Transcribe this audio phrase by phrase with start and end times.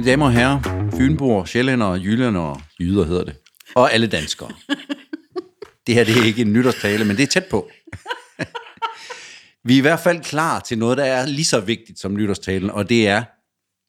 [0.00, 3.36] Mine damer og herrer, Fynboer, Sjællænder, Jyllænder og Jyder hedder det.
[3.74, 4.50] Og alle danskere.
[5.86, 7.70] Det her det er ikke en nytårstale, men det er tæt på.
[9.64, 12.70] Vi er i hvert fald klar til noget, der er lige så vigtigt som nytårstalen,
[12.70, 13.24] og det er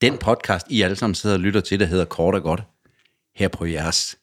[0.01, 2.63] den podcast, I alle sammen sidder og lytter til, der hedder Kort og Godt,
[3.35, 4.17] her på jeres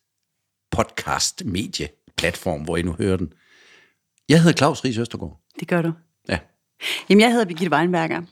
[0.70, 3.32] podcast-medie-platform, hvor I nu hører den.
[4.28, 5.40] Jeg hedder Claus Ries Østergaard.
[5.60, 5.92] Det gør du.
[6.28, 6.38] Ja.
[7.08, 8.22] Jamen, jeg hedder Birgitte Weinberger.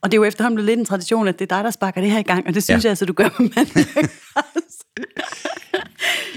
[0.00, 2.00] Og det er jo efterhånden blevet lidt en tradition, at det er dig, der sparker
[2.00, 2.86] det her i gang, og det synes Ja.
[2.88, 3.84] jeg altså, du gør med mandag.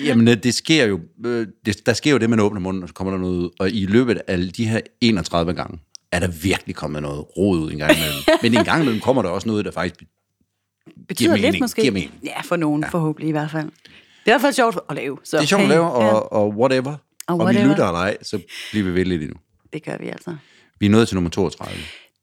[0.05, 2.89] Jamen, øh, det sker jo, øh, det, der sker jo det, man åbner munden, og
[2.89, 3.49] så kommer der noget ud.
[3.59, 5.79] Og i løbet af de her 31 gange,
[6.11, 8.19] er der virkelig kommet noget rod ud en gang imellem.
[8.43, 10.03] Men en gang imellem kommer der også noget, der faktisk...
[11.07, 11.81] Betyder mening, lidt måske.
[11.81, 12.11] giver mening.
[12.25, 12.89] Ja, for nogen ja.
[12.89, 13.65] forhåbentlig i hvert fald.
[13.65, 13.71] Det
[14.25, 15.17] er i hvert fald sjovt at lave.
[15.23, 16.91] Så, Det er sjovt at lave, og, Ja, og whatever.
[16.91, 16.97] Og,
[17.27, 17.67] og vi whatever.
[17.69, 18.39] lytter eller ej, så
[18.71, 19.35] bliver vi ved lidt endnu.
[19.73, 20.35] det gør vi altså.
[20.79, 21.73] Vi er nået til nummer 32.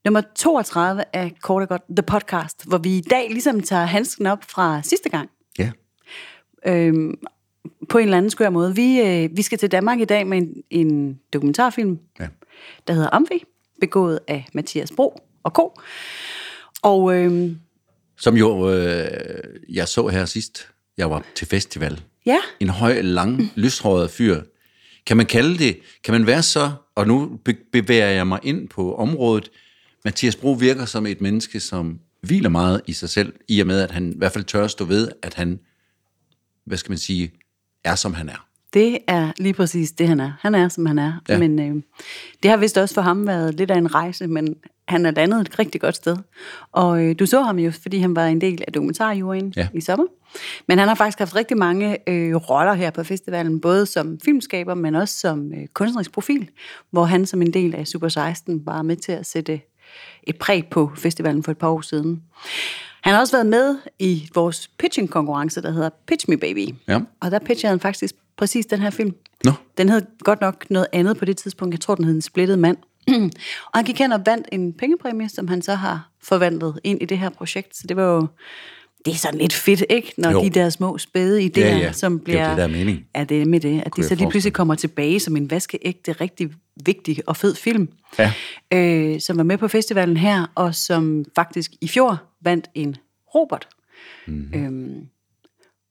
[0.07, 4.27] Nummer 32 er kort og godt The Podcast, hvor vi i dag ligesom tager handsken
[4.27, 5.31] op fra sidste gang.
[5.59, 5.71] Ja.
[6.67, 7.15] Øhm,
[7.89, 8.75] på en eller anden skør måde.
[8.75, 12.29] Vi, øh, vi skal til Danmark i dag med en, en dokumentarfilm, ja.
[12.87, 13.45] der hedder Amfi,
[13.81, 15.59] begået af Mathias Bro og K.
[16.83, 17.59] Og øhm,
[18.19, 19.07] Som jo, øh,
[19.69, 20.69] jeg så her sidst,
[20.99, 22.01] jeg var til festival.
[22.27, 24.43] ja, En høj, lang, lyshåret fyr.
[25.07, 28.69] Kan man kalde det, kan man være så, og nu be- bevæger jeg mig ind
[28.69, 29.51] på området,
[30.07, 33.81] Mathias Bro virker som et menneske, som hviler meget i sig selv, i og med,
[33.81, 35.61] at han i hvert fald tør at stå ved, at han,
[36.65, 37.33] hvad skal man sige,
[37.85, 38.47] er som han er.
[38.75, 40.33] det er lige præcis det, han er.
[40.41, 41.12] Han er, som han er.
[41.29, 41.39] Ja.
[41.39, 41.83] Men øh,
[42.43, 44.55] det har vist også for ham været lidt af en rejse, men
[44.89, 46.17] han er landet et rigtig godt sted.
[46.73, 49.69] Og øh, du så ham jo, fordi han var en del af dokumentarjuryen Ja.
[49.75, 50.07] i sommer.
[50.69, 54.75] Men han har faktisk haft rigtig mange øh, roller her på festivalen, både som filmskaber,
[54.75, 56.49] men også som øh, kunstnerisk profil,
[56.91, 59.61] hvor han som en del af Super 16 var med til at sætte
[60.23, 62.23] et præg på festivalen for et par år siden.
[63.01, 66.75] Han har også været med i vores pitching-konkurrence, der hedder Pitch Me Baby.
[66.89, 67.01] Ja.
[67.21, 69.15] Og der pitchede han faktisk præcis den her film.
[69.45, 69.53] Nå.
[69.79, 71.73] Den hed godt nok noget andet på det tidspunkt.
[71.73, 72.77] Jeg tror, den hed En splittet mand.
[73.73, 77.05] og han gik hen og vandt en pengepræmie, som han så har forvandlet ind i
[77.05, 77.77] det her projekt.
[77.77, 78.27] Så det var jo...
[79.06, 80.12] Det er sådan lidt fedt, ikke?
[80.17, 80.43] Når Jo.
[80.43, 81.93] de der små spæde idéer, Ja, ja.
[81.93, 82.49] som Det er bliver...
[82.49, 83.05] det, der er meningen.
[83.17, 83.83] Ja, det er med det.
[83.87, 86.50] At de så lige pludselig kommer tilbage som en vaskeægte, rigtig
[86.87, 87.89] vigtig og fed film.
[88.19, 88.33] Ja.
[88.72, 92.97] Øh, som var med på festivalen her, og som faktisk i fjor vandt en
[93.34, 93.69] Robert.
[94.27, 94.37] Mhm.
[94.37, 94.65] Mm-hmm.
[94.65, 95.06] Øhm,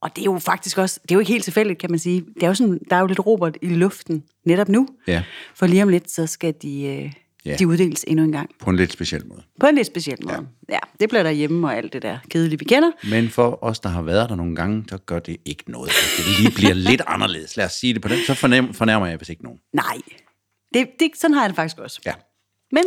[0.02, 2.22] og det er jo faktisk også, det er jo ikke helt tilfældigt, kan man sige.
[2.36, 4.88] Det er jo sådan, der er jo lidt Robert i luften netop nu.
[5.08, 5.24] Ja.
[5.56, 7.12] For lige om lidt, så skal de, øh,
[7.46, 7.56] Ja.
[7.56, 8.50] de uddeles endnu en gang.
[8.60, 9.44] På en lidt speciel måde.
[9.60, 10.48] På en lidt speciel måde.
[10.70, 10.74] Ja.
[10.74, 12.92] ja, det bliver derhjemme og alt det der kedelige, vi kender.
[13.10, 15.92] Men for os, der har været der nogle gange, så gør det ikke noget.
[16.18, 17.58] Det lige bliver lidt anderledes.
[17.58, 18.18] Lad os sige det på den.
[18.28, 19.60] Så fornem, fornærmer jeg hvis ikke nogen.
[19.74, 19.98] Nej,
[20.74, 22.02] det, det, sådan har jeg det faktisk også.
[22.06, 22.14] Ja.
[22.72, 22.84] Men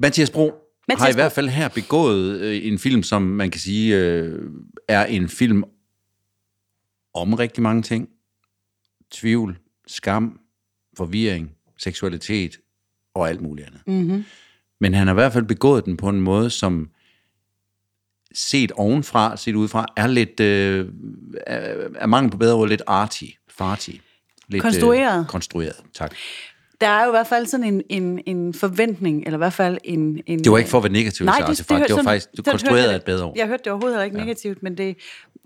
[0.00, 0.52] Mathias Bro
[0.88, 1.16] Mathias har i Bro.
[1.16, 4.50] hvert fald her begået øh, en film, som man kan sige øh,
[4.88, 5.64] er en film
[7.14, 8.08] om rigtig mange ting.
[9.10, 10.40] Tvivl, skam,
[10.96, 12.56] forvirring, seksualitet
[13.14, 13.80] og alt muligt andet.
[13.86, 14.24] mm-hmm.
[14.80, 16.88] Men han har i hvert fald begået den på en måde, som
[18.34, 20.88] set ovenfra, set udefra, er lidt, øh,
[21.46, 23.90] er, er mangel på bedre ord, lidt arty, farty.
[24.48, 25.20] Lidt, Konstrueret.
[25.20, 26.14] Øh, konstrueret, tak.
[26.80, 29.78] der er jo i hvert fald sådan en, en, en forventning, eller i hvert fald
[29.84, 30.20] en...
[30.26, 32.28] en Det var ikke for at være negativ, Nej, det, det, det, det var faktisk,
[32.36, 33.32] du konstruerede et bedre ord.
[33.36, 34.24] Jeg hørte det overhovedet ikke ja.
[34.24, 34.96] negativt, men det,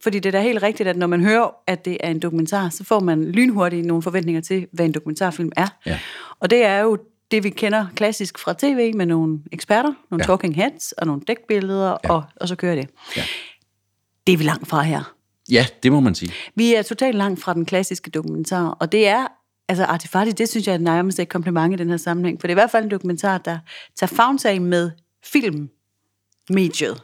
[0.03, 2.69] fordi det er da helt rigtigt, at når man hører, at det er en dokumentar,
[2.69, 5.69] så får man lynhurtigt nogle forventninger til, hvad en dokumentarfilm er.
[5.87, 5.99] Ja.
[6.41, 6.99] Og det er jo
[7.32, 10.26] det, vi kender klassisk fra tv med nogle eksperter, nogle Ja.
[10.26, 12.12] talking heads og nogle dækbilleder, Ja.
[12.12, 12.88] og, og så kører det.
[13.16, 13.22] Ja.
[14.26, 15.15] Det er vi langt fra her.
[15.50, 16.32] Ja, det må man sige.
[16.54, 19.26] Vi er totalt langt fra den klassiske dokumentar, og det er,
[19.69, 22.53] altså Artifati, det synes jeg er nærmest et kompliment i den her sammenhæng, for det
[22.53, 23.59] er i hvert fald en dokumentar, der
[23.97, 24.91] tager favntag med
[25.25, 27.03] filmmediet,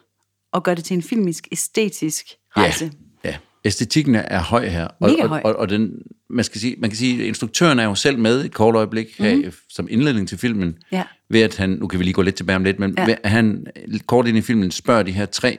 [0.53, 2.27] og gør det til en filmisk, æstetisk
[2.57, 2.92] rejse.
[3.25, 3.36] Ja, ja.
[3.65, 4.84] Æstetikken er høj her.
[5.01, 5.41] Og, Mega og, høj.
[5.45, 5.92] Og, og den,
[6.30, 9.19] man, skal sige, man kan sige, at instruktøren er jo selv med et kort øjeblik
[9.19, 9.53] her, mm.
[9.69, 10.78] som indledning til filmen.
[10.92, 11.04] Ja.
[11.28, 13.04] ved at han, nu kan vi lige gå lidt tilbage om lidt, men ja.
[13.07, 13.66] Ved, at han
[14.07, 15.59] kort ind i filmen spørger de her tre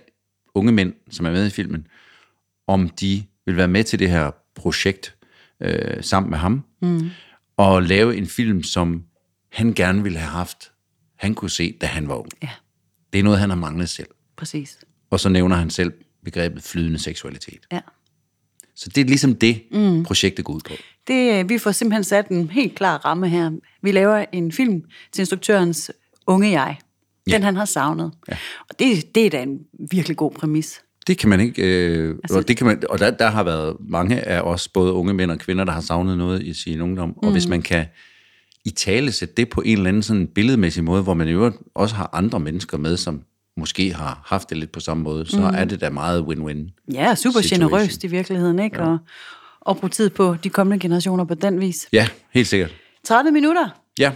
[0.53, 1.87] unge mænd, som er med i filmen,
[2.67, 5.15] om de vil være med til det her projekt
[5.61, 7.09] øh, sammen med ham, mm.
[7.57, 9.03] og lave en film, som
[9.51, 10.71] han gerne ville have haft,
[11.15, 12.29] han kunne se, da han var ung.
[12.43, 12.49] Ja,
[13.13, 14.07] Det er noget, han har manglet selv.
[14.37, 14.79] præcis.
[15.09, 15.93] Og så nævner han selv
[16.25, 17.59] begrebet flydende seksualitet.
[17.71, 17.79] Ja.
[18.79, 20.03] Så det er ligesom det, mm.
[20.03, 20.73] projektet går ud på.
[21.07, 23.51] Det, øh, vi får simpelthen sat en helt klar ramme her.
[23.81, 24.81] Vi laver en film
[25.11, 25.91] til instruktørens
[26.27, 26.77] unge jeg.
[27.25, 27.45] Den Ja.
[27.45, 28.11] han har savnet.
[28.29, 28.37] Ja.
[28.69, 29.59] Og det, det er da en
[29.91, 30.81] virkelig god præmis.
[31.07, 33.75] Det kan man ikke, øh, altså, og, det kan man, og der, der har været
[33.79, 37.17] mange af os, både unge mænd og kvinder, der har savnet noget i sin ungdom.
[37.17, 37.85] Og hvis man kan
[38.65, 41.55] i tale sætte det på en eller anden sådan billedmæssig måde, hvor man i øvrigt
[41.75, 43.21] også har andre mennesker med, som
[43.59, 45.55] måske har haft det lidt på samme måde, så mm.
[45.55, 46.83] er det da meget win-win.
[46.93, 47.69] Ja, super Situation.
[47.69, 48.83] generøst i virkeligheden, ikke?
[48.83, 48.89] Ja.
[48.89, 48.97] Og,
[49.61, 51.87] og bruge tid på de kommende generationer på den vis.
[51.93, 52.71] Ja, helt sikkert.
[53.03, 53.69] 30 minutter.
[53.99, 54.11] Ja,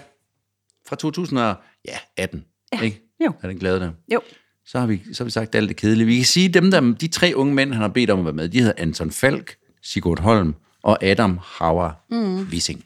[0.87, 2.81] fra 2018, ja.
[2.81, 3.01] ikke?
[3.25, 3.33] Jo.
[3.41, 3.91] Er den glade der?
[4.13, 4.21] Jo.
[4.65, 6.05] Så har, vi, så har vi sagt alt det kedelige.
[6.05, 8.33] Vi kan sige, dem der, de tre unge mænd, han har bedt om at være
[8.33, 12.47] med, de hedder Anton Falk, Sigurd Holm og Adam Hauer mm.
[12.51, 12.85] Wissing.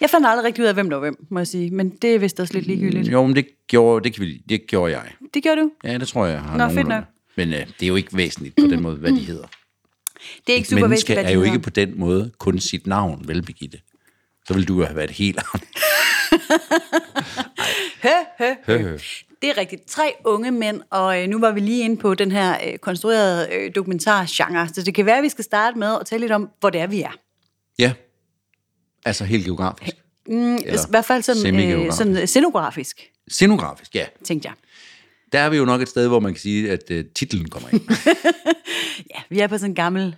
[0.00, 1.70] Jeg fandt aldrig rigtig ud af, hvem der var hvem, må jeg sige.
[1.70, 3.08] Men det er vist også lidt ligegyldigt.
[3.12, 5.12] Jo, men det gjorde, det, det gjorde jeg.
[5.34, 5.70] Det gjorde du.
[5.84, 7.04] Ja, det tror jeg, jeg har Nå, fedt nok.
[7.36, 9.46] Men øh, det er jo ikke væsentligt på den måde, hvad de hedder.
[10.46, 11.52] Det er ikke Et super væsentligt, hvad er de jo hedder.
[11.52, 13.78] ikke på den måde kun sit navn, vel, Birgitte?
[14.46, 15.68] Så ville du jo have været helt andet.
[18.02, 18.08] Hø,
[18.38, 18.78] hø, hø.
[18.78, 18.98] Hø, hø.
[19.42, 19.86] Det er rigtigt.
[19.86, 23.48] Tre unge mænd, og øh, nu var vi lige inde på den her øh, konstruerede
[23.52, 26.48] øh, dokumentargenre, så det kan være, at vi skal starte med at tale lidt om,
[26.60, 27.16] hvor det er, vi er.
[27.78, 27.92] Ja,
[29.04, 29.96] altså helt geografisk.
[30.28, 34.06] Mm, Eller I hvert fald sådan, øh, sådan øh, scenografisk, Scenografisk, ja.
[34.24, 34.54] tænkte jeg.
[35.32, 37.68] Der er vi jo nok et sted, hvor man kan sige, at uh, titlen kommer
[37.72, 37.80] ind.
[39.14, 40.16] Ja, vi er på sådan en gammel...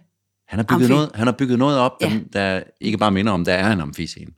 [0.49, 0.93] Han har bygget, Amfi.
[0.93, 2.09] noget, han har bygget noget op, Ja.
[2.09, 2.19] ja.
[2.33, 4.31] der ikke bare minder om, der er en amfiscene.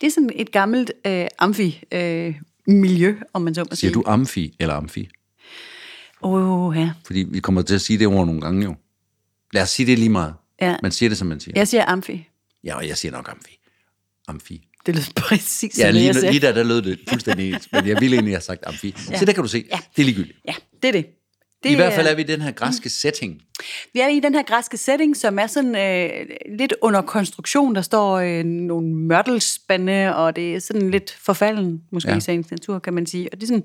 [0.00, 3.76] Det er sådan et gammelt øh, amfi-miljø, om man så må sige.
[3.76, 5.08] Siger du amfi eller amfi?
[6.22, 6.90] Åh, oh, ja.
[7.06, 8.74] Fordi vi kommer til at sige det ord nogle gange jo.
[9.52, 10.34] Lad os sige det lige meget.
[10.60, 10.76] Ja.
[10.82, 11.52] Man siger det, som man siger.
[11.56, 12.28] Jeg siger amfi.
[12.64, 13.58] Ja, og jeg siger nok amfi.
[14.28, 14.66] Amfi.
[14.86, 17.68] Det lyder præcis Ja, lige, jeg lige der, der lød det fuldstændig ens.
[17.72, 18.94] Men jeg ville egentlig have sagt amfi.
[19.10, 19.18] Ja.
[19.18, 19.64] Så der kan du se.
[19.70, 19.78] Ja.
[19.96, 20.38] Det er ligegyldigt.
[20.48, 21.06] Ja, det er det.
[21.62, 23.42] det I hvert fald er vi i den her græske setting.
[23.92, 26.26] Vi er i den her græske setting, som er sådan øh,
[26.58, 27.74] lidt under konstruktion.
[27.74, 32.14] Der står øh, nogle mørtelspande, og det er sådan lidt forfalden, måske ja.
[32.14, 32.18] Ja.
[32.18, 33.28] i sagens natur, kan man sige.
[33.32, 33.64] Og det er sådan,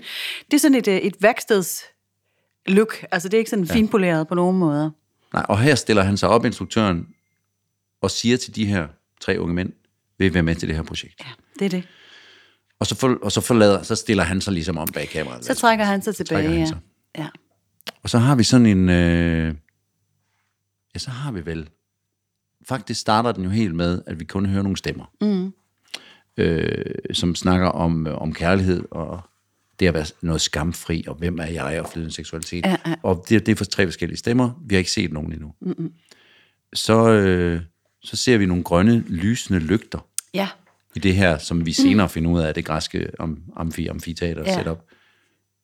[0.52, 1.82] det er sådan et, øh, et værksteds
[2.66, 3.06] look.
[3.12, 3.74] Altså, det er ikke sådan ja.
[3.74, 4.90] finpoleret på nogen måder.
[5.34, 7.08] Nej, og her stiller han sig op, instruktøren,
[8.02, 8.88] og siger til de her
[9.22, 9.74] tre unge mænd,
[10.26, 11.16] vil være med til det her projekt?
[11.20, 11.88] Ja, det er det.
[12.80, 15.46] Og så, for, og så, forlader, så stiller han sig ligesom om bag kameraet.
[15.46, 16.66] Så trækker han sig tilbage, han ja.
[16.66, 16.78] sig.
[17.18, 17.28] ja.
[18.04, 18.90] Og så har vi sådan en...
[18.90, 19.56] Øh,
[20.96, 21.70] ja, så har vi vel...
[22.68, 25.06] Faktisk starter den jo helt med, at vi kun hører nogle stemmer.
[25.22, 25.54] Mm.
[26.38, 29.22] Øh, som snakker om, øh, om kærlighed og
[29.80, 32.66] det at være noget skamfri, og hvem er jeg, og flydende seksualitet.
[32.66, 32.96] Ja, ja.
[33.04, 34.64] Og det, det er for tre forskellige stemmer.
[34.66, 35.54] Vi har ikke set nogen endnu.
[35.62, 35.92] Mm-mm.
[36.74, 37.62] Så, øh,
[38.04, 40.50] så ser vi nogle grønne, lysende lygter Ja,
[40.96, 44.58] i det her, som vi senere finder ud af, det græske am, amfi, amfiteater Ja.
[44.58, 44.80] setup,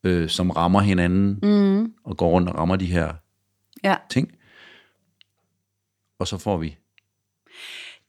[0.03, 1.93] øh, som rammer hinanden, mm.
[2.03, 3.13] og går rundt og rammer de her
[3.83, 3.95] ja.
[4.09, 4.31] ting.
[6.19, 6.77] Og så får vi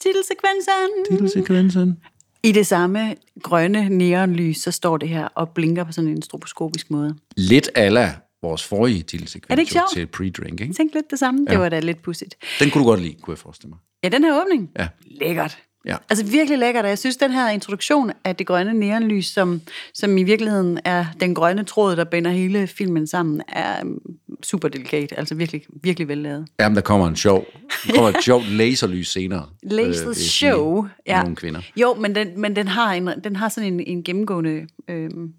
[0.00, 1.04] Titelsekvensen.
[1.10, 1.98] titelsekvensen.
[2.42, 6.90] I det samme grønne neonlys, så står det her og blinker på sådan en stroboskopisk
[6.90, 7.16] måde.
[7.36, 10.10] Lidt ala vores forrige titelsekvens Er det ikke jo sjovt?
[10.12, 10.74] til pre-drink, ikke?
[10.74, 11.44] Tænkte lidt det samme.
[11.48, 11.52] Ja.
[11.52, 12.34] Det var da lidt pudsigt.
[12.60, 13.78] Den kunne du godt lide, kunne jeg forestille mig.
[14.04, 14.70] Ja, den her åbning.
[14.78, 14.88] Ja.
[15.06, 15.58] Lækkert.
[15.86, 15.96] Ja.
[16.10, 19.60] Altså virkelig lækkert, og jeg synes, den her introduktion af det grønne neonlys, som,
[19.94, 24.00] som i virkeligheden er den grønne tråd, der binder hele filmen sammen, er um,
[24.42, 25.12] super delikat.
[25.16, 26.48] Altså virkelig, virkelig vellavet.
[26.60, 27.46] Jamen, der kommer en sjov,
[27.86, 29.46] der kommer et sjovt laserlys senere.
[29.64, 30.86] øh, Laser sige, show.
[31.06, 31.20] Ja.
[31.20, 31.60] Nogle kvinder.
[31.76, 34.66] Jo, men den, men den har, en, den har sådan en, en gennemgående...
[34.88, 35.32] Øhm,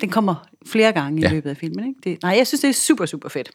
[0.00, 1.30] den kommer flere gange i Ja.
[1.30, 1.88] løbet af filmen.
[1.88, 2.00] Ikke?
[2.04, 3.50] Det, nej, jeg synes, det er super, super fedt.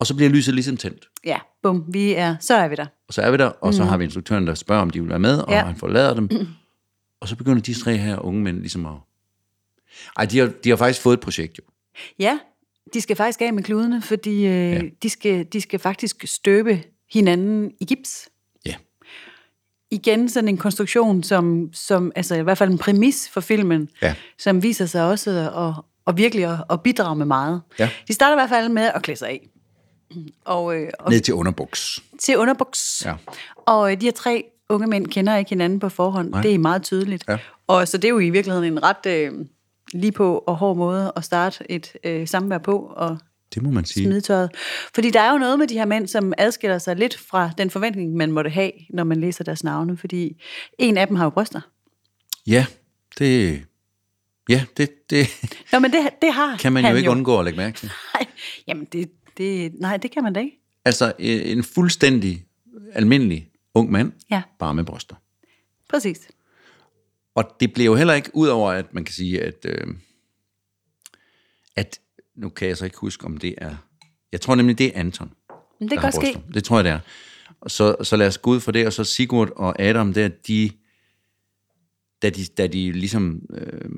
[0.00, 1.08] Og så bliver lyset ligesom tændt.
[1.24, 2.86] Ja, bum, vi er, så er vi der.
[3.12, 5.08] Og så er vi der, og så har vi instruktøren, der spørger, om de vil
[5.08, 5.52] være med, og Mm.
[5.52, 5.64] Ja.
[5.64, 6.28] han forlader dem.
[7.20, 8.92] Og så begynder de tre her unge mænd ligesom at...
[10.16, 11.62] Ej, de har, de har faktisk fået et projekt jo.
[12.18, 12.38] Ja,
[12.94, 14.80] de skal faktisk af med kludene, fordi øh, Ja.
[15.02, 18.28] de, skal, de skal faktisk støbe hinanden i gips.
[18.66, 18.74] Ja.
[19.90, 24.14] Igen sådan en konstruktion, som, som altså i hvert fald en præmis for filmen, Ja.
[24.38, 27.60] som viser sig også at, og virkelig at, at bidrage med meget.
[27.78, 27.90] Ja.
[28.08, 29.48] De starter i hvert fald med at klæde sig af.
[30.44, 32.02] Og, øh, og Ned til underbuks.
[32.20, 33.02] til underbuks.
[33.06, 33.14] Ja.
[33.56, 36.30] Og øh, de her tre unge mænd kender ikke hinanden på forhånd.
[36.30, 36.42] Nej.
[36.42, 37.24] Det er meget tydeligt.
[37.28, 37.38] Ja.
[37.66, 39.32] Og så det er jo i virkeligheden en ret øh,
[39.92, 43.18] lige på og hård måde at starte et øh, samvær på og
[43.54, 44.04] Det må man sige.
[44.04, 44.50] smide tøjet.
[44.94, 47.70] Fordi der er jo noget med de her mænd, som adskiller sig lidt fra den
[47.70, 49.96] forventning, man måtte have, når man læser deres navne.
[49.96, 50.42] Fordi
[50.78, 51.60] en af dem har jo bryster.
[52.46, 52.66] Ja,
[53.18, 53.62] det...
[54.48, 55.26] Ja, det, det
[55.72, 57.90] Nå, men det, det har kan man jo ikke undgå at lægge mærke til.
[58.14, 58.26] Nej,
[58.66, 60.58] jamen det, det, nej, det kan man da ikke.
[60.84, 62.44] Altså, øh, en fuldstændig
[62.92, 64.42] almindelig ung mand, Ja.
[64.58, 65.16] bare med bryster.
[65.88, 66.28] Præcis.
[67.34, 69.86] Og det bliver jo heller ikke, ud over at man kan sige, at, øh,
[71.76, 72.00] at
[72.34, 73.74] nu kan jeg så ikke huske, om det er,
[74.32, 75.32] jeg tror nemlig, det er Anton.
[75.80, 76.42] Men det kan godt ske.
[76.54, 77.00] Det tror jeg, det er.
[77.60, 80.28] Og så, så lad os gå ud fra det, og så Sigurd og Adam, der,
[80.28, 80.70] de,
[82.22, 83.90] da de, da de ligesom øh,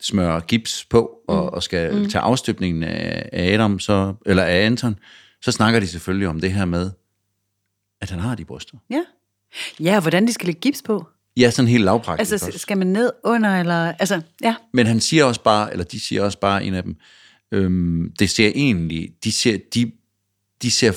[0.00, 2.08] smører gips på, og, og skal mm.
[2.08, 4.98] tage afstøbningen af, af Adam, så, eller af Anton,
[5.42, 6.90] så snakker de selvfølgelig om det her med,
[8.00, 8.78] at han har de bryster.
[8.90, 9.02] Ja.
[9.80, 11.06] Ja, og hvordan de skal lægge gips på.
[11.36, 12.58] Ja, sådan helt lavpraktisk Altså, også.
[12.58, 13.92] skal man ned under, eller...
[13.98, 14.54] Altså, ja.
[14.72, 16.96] Men han siger også bare, eller de siger også bare, en af dem,
[17.52, 19.92] Øhm, det ser egentlig, de ser, de,
[20.62, 20.92] de ser,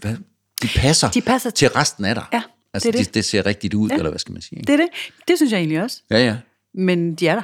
[0.00, 0.16] hvad,
[0.62, 2.24] de passer, De passer til resten af dig.
[2.32, 2.42] Ja,
[2.74, 3.14] altså, det er det, det.
[3.14, 3.96] det ser rigtigt ud, ja.
[3.96, 4.58] eller hvad skal man sige?
[4.58, 4.72] ikke?
[4.72, 4.88] Det er det.
[5.28, 6.02] Det synes jeg egentlig også.
[6.10, 6.36] Ja, ja.
[6.74, 7.42] Men de er der.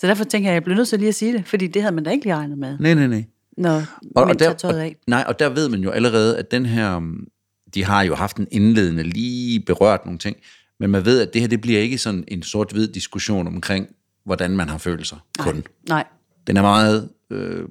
[0.00, 1.82] Så derfor tænker jeg, at jeg bliver nødt til lige at sige det, fordi det
[1.82, 3.24] havde man da ikke lige regnet med, Nej, nej, nej.
[3.56, 3.82] når
[4.16, 4.96] Og, og, tager der, tøjet og, af.
[5.06, 7.26] nej, og der ved man jo allerede, at den her, um,
[7.74, 10.36] de har jo haft en indledende, lige berørt nogle ting,
[10.80, 13.86] men man ved, at det her, det bliver ikke sådan en sort-hvid diskussion omkring,
[14.24, 15.64] hvordan man har følelser kun.
[15.88, 16.04] Nej.
[16.46, 17.68] Den er meget, øh,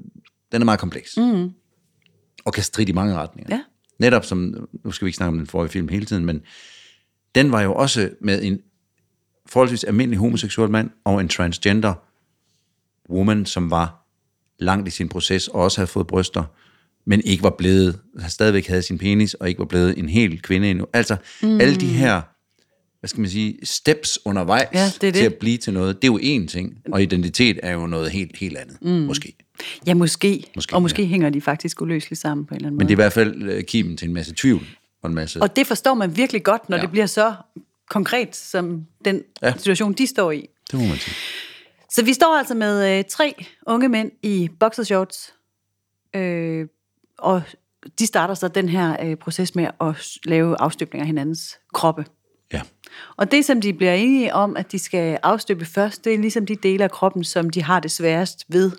[0.51, 1.17] den er meget kompleks.
[1.17, 1.49] Mm.
[2.45, 3.55] Og kan stride i mange retninger.
[3.55, 3.61] Ja.
[3.99, 6.41] Netop som, nu skal vi ikke snakke om den forrige film hele tiden, men
[7.35, 8.59] den var jo også med en
[9.45, 11.93] forholdsvis almindelig homoseksuel mand og en transgender
[13.09, 14.05] woman, som var
[14.59, 16.43] langt i sin proces og også havde fået bryster,
[17.05, 20.69] men ikke var blevet, stadigvæk havde sin penis og ikke var blevet en hel kvinde
[20.69, 20.85] endnu.
[20.93, 21.61] Altså mm.
[21.61, 22.21] alle de her,
[22.99, 25.13] hvad skal man sige, steps undervejs Ja, det det.
[25.13, 28.11] til at blive til noget, det er jo én ting, og identitet er jo noget
[28.11, 28.87] helt, helt andet, mm.
[28.89, 29.35] måske.
[29.87, 30.43] Ja, måske.
[30.55, 31.07] Måske, og måske ja.
[31.07, 33.03] hænger de faktisk uløseligt sammen på en eller anden Men det måde.
[33.03, 34.65] er i hvert fald øh, kimen til en masse tvivl
[35.03, 35.41] og en masse...
[35.41, 36.81] Og det forstår man virkelig godt, når Ja.
[36.81, 37.33] det bliver så
[37.89, 39.53] konkret, som den ja.
[39.57, 40.47] situation, de står i.
[40.71, 41.15] det må man sige.
[41.91, 45.33] Så vi står altså med øh, tre unge mænd i boxershorts,
[46.15, 46.67] øh,
[47.17, 47.41] og
[47.99, 52.05] de starter så den her øh, proces med at lave afstøbning af hinandens kroppe.
[52.53, 52.61] Ja.
[53.17, 56.45] Og det, som de bliver enige om, at de skal afstøbe først, det er ligesom
[56.45, 58.71] de dele af kroppen, som de har det sværest ved.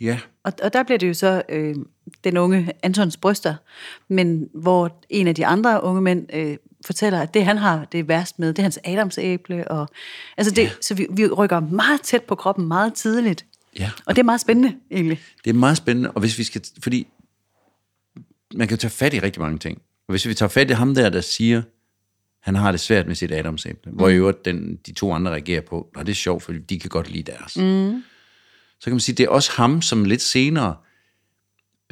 [0.00, 0.18] Ja.
[0.44, 1.74] Og, og der bliver det jo så øh,
[2.24, 3.54] den unge Antons bryster,
[4.08, 6.56] men hvor en af de andre unge mænd øh,
[6.86, 9.68] fortæller, at det han har det værst med, det er hans adamsæble.
[9.68, 9.88] Og,
[10.36, 10.70] altså det, ja.
[10.80, 13.46] Så vi, vi rykker meget tæt på kroppen meget tidligt.
[13.78, 13.90] Ja.
[14.06, 15.20] Og det er meget spændende, egentlig.
[15.44, 17.06] Det er meget spændende, og hvis vi skal, fordi
[18.54, 19.78] man kan tage fat i rigtig mange ting.
[20.08, 21.62] Og hvis vi tager fat i ham der, der siger,
[22.40, 23.96] han har det svært med sit adamsæble, mm.
[23.96, 26.80] hvor i øvrigt den, de to andre reagerer på, og det er sjovt, fordi de
[26.80, 27.56] kan godt lide deres.
[27.56, 28.02] Mm.
[28.80, 30.76] Så kan man sige, det er også ham, som lidt senere,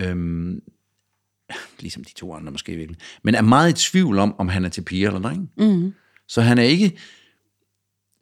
[0.01, 0.63] øhm,
[1.81, 4.69] ligesom de to andre måske virkelig, men er meget i tvivl om, om han er
[4.69, 5.49] til piger eller drenge.
[5.57, 5.95] Mm.
[6.29, 6.99] Så han er ikke,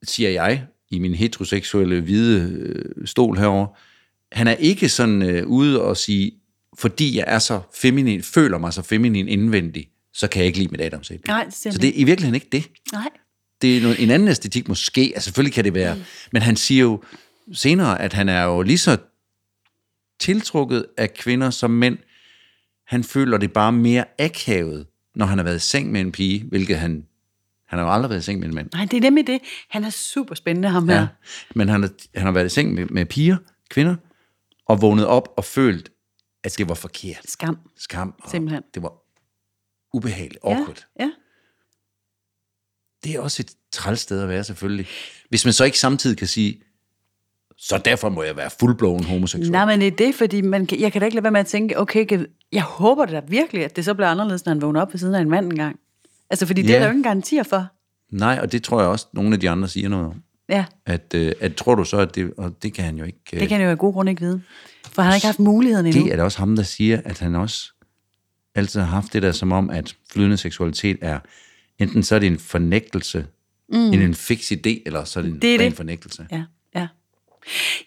[0.02, 3.66] siger jeg, i min heteroseksuelle hvide øh, stol herover,
[4.33, 6.33] han er ikke sådan øh, ude og sige,
[6.78, 10.68] fordi jeg er så feminin, føler mig så feminin indvendig, så kan jeg ikke lide
[10.71, 11.25] mit adamsæble.
[11.26, 12.71] Nej, det Så det er i virkeligheden ikke det.
[12.92, 13.09] Nej.
[13.62, 16.00] Det er noget, en anden æstetik måske, altså selvfølgelig kan det være, mm.
[16.33, 17.02] men han siger jo
[17.52, 18.97] senere, at han er jo lige så
[20.21, 21.99] tiltrukket af kvinder som mænd.
[22.86, 26.44] Han føler det bare mere akavet, når han har været i seng med en pige,
[26.48, 27.06] hvilket han,
[27.66, 28.70] han har jo aldrig været i seng med en mand.
[28.72, 29.40] Nej, det er nemlig det.
[29.70, 31.00] Han er super spændende, ham her.
[31.00, 31.06] Ja.
[31.54, 33.36] Men han, har- han har været i seng med, med piger,
[33.70, 33.96] kvinder,
[34.66, 35.92] og vågnet op og følt,
[36.44, 37.30] at det var forkert.
[37.30, 37.58] Skam.
[37.76, 38.14] Skam.
[38.22, 38.62] Og Simpelthen.
[38.74, 38.92] Det var
[39.96, 40.86] ubehageligt, Ja, awkward.
[41.00, 41.10] ja.
[43.04, 44.86] Det er også et træls sted at være, selvfølgelig.
[45.28, 46.62] Hvis man så ikke samtidig kan sige,
[47.58, 49.50] så derfor må jeg være fuldblåen homoseksuel.
[49.52, 51.40] Nej, men det er det, fordi man, kan- jeg kan da ikke lade være med
[51.40, 52.06] at tænke, okay,
[52.52, 55.14] jeg håber da virkelig, at det så bliver anderledes, når han vågner op ved siden
[55.14, 55.76] af en mand engang.
[56.30, 56.75] Altså, fordi det Ja.
[56.75, 57.66] er der jo ingen garantier for.
[58.12, 60.22] Nej, og det tror jeg også, nogle af de andre siger noget om.
[60.48, 63.18] Ja, At, øh, at tror du så, at det, og det kan han jo ikke.
[63.32, 64.40] Øh, det kan jeg jo af gode grunde ikke vide.
[64.92, 66.04] For han har ikke haft muligheden endnu.
[66.04, 67.72] det er da også ham, der siger, at han også
[68.54, 71.18] altid har haft det der som om, at flydende seksualitet er,
[71.78, 73.26] enten så er det en fornægtelse,
[73.68, 73.76] mm.
[73.78, 75.76] en, en fix idé, eller så er det en Det er ren det.
[75.76, 76.26] fornægtelse.
[76.32, 76.42] Ja,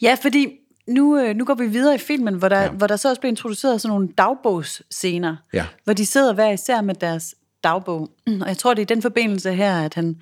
[0.02, 0.18] ja.
[0.22, 0.48] Fordi
[0.88, 2.70] nu, øh, nu går vi videre i filmen, hvor der, ja.
[2.70, 5.66] hvor der så også bliver introduceret sådan nogle dagbogsscener, Ja.
[5.84, 8.10] hvor de sidder hver især med deres dagbog.
[8.42, 10.16] Og jeg tror, det er i den forbindelse her, at, han,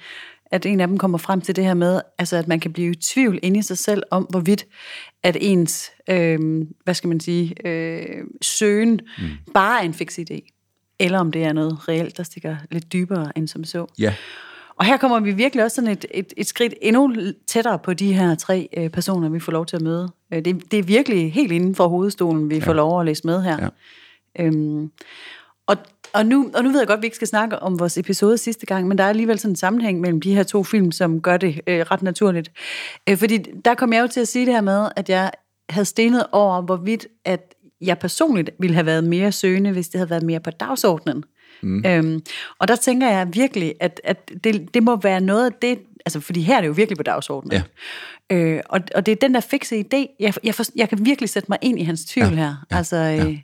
[0.52, 2.92] at en af dem kommer frem til det her med, altså at man kan blive
[2.92, 4.66] i tvivl inde i sig selv om, hvorvidt
[5.24, 6.40] at ens, øh,
[6.84, 9.28] hvad skal man sige, øh, søgen mm.
[9.54, 10.54] bare er en fix idé,
[11.00, 13.86] eller om det er noget reelt, der stikker lidt dybere end som så.
[14.00, 14.14] Ja,
[14.78, 17.16] Og her kommer vi virkelig også sådan et, et, et skridt endnu
[17.48, 20.10] tættere på de her tre øh, personer, vi får lov til at møde.
[20.34, 22.66] Øh, det, det er virkelig helt inden for hovedstolen, vi ja.
[22.66, 23.58] får lov at læse med her.
[23.62, 24.46] Ja.
[24.46, 24.92] Øhm,
[25.68, 25.78] og,
[26.14, 28.38] og, nu, og nu ved jeg godt, at vi ikke skal snakke om vores episode
[28.38, 31.22] sidste gang, men der er alligevel sådan en sammenhæng mellem de her to film, som
[31.22, 32.52] gør det øh, ret naturligt.
[33.10, 35.32] Øh, fordi der kom jeg jo til at sige det her med, at jeg
[35.70, 40.10] havde stenet over, hvorvidt at jeg personligt ville have været mere søgende, hvis det havde
[40.10, 41.24] været mere på dagsordenen.
[41.62, 41.86] Mm.
[41.86, 42.22] Øhm,
[42.60, 46.20] og der tænker jeg virkelig, at, at det, det må være noget af det, altså
[46.20, 47.52] fordi her er det jo virkelig på dagsordenen.
[47.52, 47.64] Ja.
[48.36, 51.30] Øh, og, og det er den der fikse idé, jeg, jeg, for, jeg kan virkelig
[51.30, 52.66] sætte mig ind i hans tvivl ja, her.
[52.70, 53.38] Altså, øh,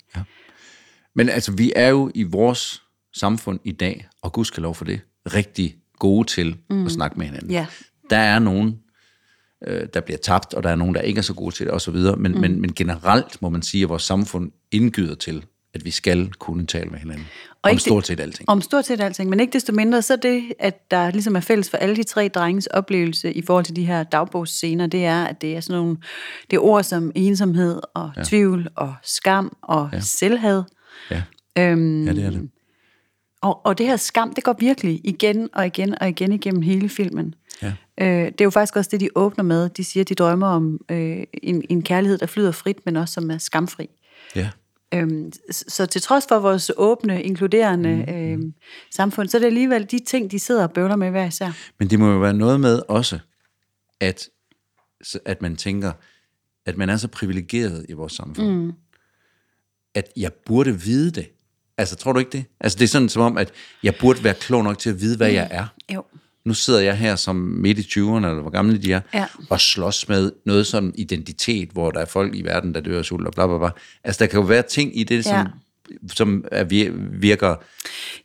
[1.15, 5.75] Men altså, vi er jo i vores samfund i dag, og gudskelov for det, rigtig
[6.00, 6.86] gode til mm.
[6.86, 7.51] at snakke med hinanden.
[7.51, 7.65] Ja.
[8.10, 8.79] Der er nogen,
[9.67, 11.74] øh, der bliver tabt, og der er nogen, der ikke er så gode til det,
[11.74, 11.96] osv.
[11.96, 12.39] Men, mm.
[12.39, 16.65] men, men generelt må man sige, at vores samfund indgyder til, at vi skal kunne
[16.65, 17.25] tale med hinanden.
[17.62, 18.50] Og om stort set alting.
[18.50, 21.70] Om stort set alting, men ikke desto mindre, så det, at der ligesom er fælles
[21.70, 25.42] for alle de tre drenges oplevelse i forhold til de her dagbogsscener, det er, at
[25.42, 25.98] det er sådan nogle,
[26.51, 28.24] det er ord som ensomhed og ja.
[28.24, 30.00] tvivl og skam og ja.
[30.00, 30.63] selvhad.
[31.12, 31.24] Ja.
[31.58, 32.50] Øhm, ja, det er det.
[33.42, 36.89] Og, og det her skam, det går virkelig igen og igen og igen igennem hele
[36.89, 37.36] filmen.
[37.62, 37.74] Ja.
[37.98, 39.70] Øh, det er jo faktisk også det, de åbner med.
[39.70, 43.13] De siger, at de drømmer om øh, en, en kærlighed, der flyder frit, men også
[43.13, 43.89] som er skamfri.
[44.36, 44.50] Ja.
[44.93, 48.53] Øhm, så til trods for vores åbne, inkluderende Mm, øhm,
[48.91, 51.51] samfund, så er det alligevel de ting, de sidder og bøvler med hver især.
[51.79, 53.19] Men det må jo være noget med også,
[54.00, 54.29] at,
[55.25, 55.91] at man tænker,
[56.65, 58.71] at man er så privilegeret i vores samfund, mm.
[59.95, 61.29] at jeg burde vide det.
[61.77, 62.45] Altså, tror du ikke det?
[62.59, 63.51] Altså, det er sådan som om, at
[63.83, 65.65] jeg burde være klog nok til at vide, hvad jeg er.
[65.93, 66.03] Jo.
[66.45, 69.25] Nu sidder jeg her som midt i 20'erne, eller hvor gamle de er, Ja.
[69.50, 73.05] og slås med noget som identitet, hvor der er folk i verden, der dør af
[73.05, 73.69] sult og bla bla bla.
[74.03, 75.45] Altså, der kan jo være ting i det, som, Ja.
[76.13, 77.55] som er, vir- virker,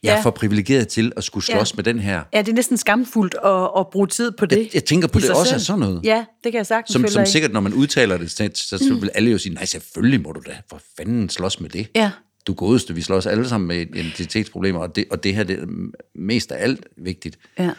[0.02, 0.20] jeg er Ja.
[0.20, 1.76] for privilegeret til at skulle slås Ja.
[1.76, 2.22] med den her.
[2.34, 4.58] Ja, det er næsten skamfuldt at, at bruge tid på det.
[4.58, 5.60] Jeg- jeg tænker på, det også er selv.
[5.60, 6.00] sådan noget.
[6.04, 8.94] Ja, det kan jeg sagtens Som, som sikkert, når man udtaler det, så, så, så
[9.00, 10.56] vil alle jo sige, nej, selvfølgelig må du da.
[10.70, 11.86] For fanden slås med det.
[11.96, 12.10] Ja.
[12.46, 15.66] Du godeste, vi slås alle sammen med identitetsproblemer, og det, og det her det er
[16.14, 17.38] mest af alt vigtigt.
[17.58, 17.70] Ja.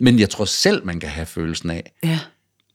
[0.00, 2.18] Men jeg tror selv, man kan have følelsen af, Ja.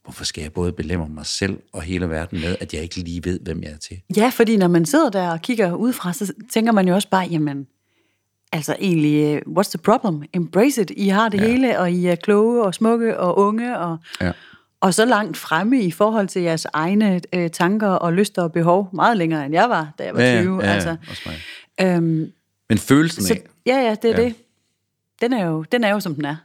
[0.04, 3.24] hvorfor skal jeg både belemre mig selv og hele verden med, at jeg ikke lige
[3.24, 4.00] ved, hvem jeg er til.
[4.16, 7.26] ja, fordi når man sidder der og kigger udefra, så tænker man jo også bare,
[7.30, 7.66] jamen,
[8.52, 10.22] altså egentlig, øh, what's the problem?
[10.32, 10.92] Embrace it.
[10.96, 11.46] I har det ja.
[11.46, 14.32] hele, og I er kloge og smukke og unge, og, Ja.
[14.80, 18.88] og så langt fremme i forhold til jeres egne øh, tanker og lyster og behov,
[18.92, 20.60] meget længere end jeg var, da jeg var Ja, 20.
[20.64, 20.96] ja, altså.
[21.08, 21.36] også mig.
[21.96, 22.32] Øhm,
[22.68, 24.22] Men følelsen så, af, ja, ja, det er Ja.
[24.22, 24.24] ja.
[24.28, 24.34] det.
[25.20, 26.36] Den er, jo, den er jo, som den er.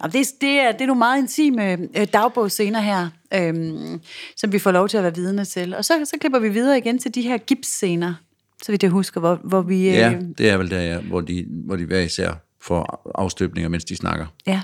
[0.00, 4.00] Nå, det, er, det, er, det er nogle meget intime øh, dagbogsscener her, øhm,
[4.36, 5.74] som vi får lov til at være vidne til.
[5.74, 8.14] Og så, så klipper vi videre igen til de her gipsscener,
[8.62, 9.88] så vidt jeg husker, hvor, hvor vi...
[9.88, 13.68] Øh, ja, det er vel der, ja, hvor, de, hvor de hver især får afstøbninger,
[13.68, 14.26] mens de snakker.
[14.46, 14.62] Ja.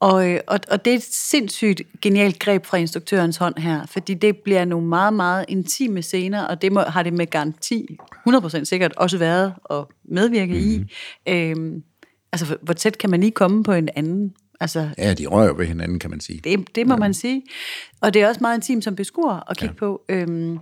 [0.00, 4.14] Og, øh, og, og det er et sindssygt genialt greb fra instruktørens hånd her, fordi
[4.14, 7.96] det bliver nogle meget, meget intime scener, og det må, har det med garanti
[8.28, 10.88] 100% sikkert også været at medvirke mm-hmm.
[11.26, 11.32] i.
[11.32, 11.82] Øhm,
[12.32, 14.34] altså, hvor- tæt kan man lige komme på en anden?
[14.60, 16.40] Altså, Ja, de rører ved hinanden, kan man sige.
[16.44, 17.42] det, det må man sige.
[18.00, 19.78] Og det er også meget intimt som beskuer at kigge ja.
[19.78, 20.02] på.
[20.08, 20.58] Øhm,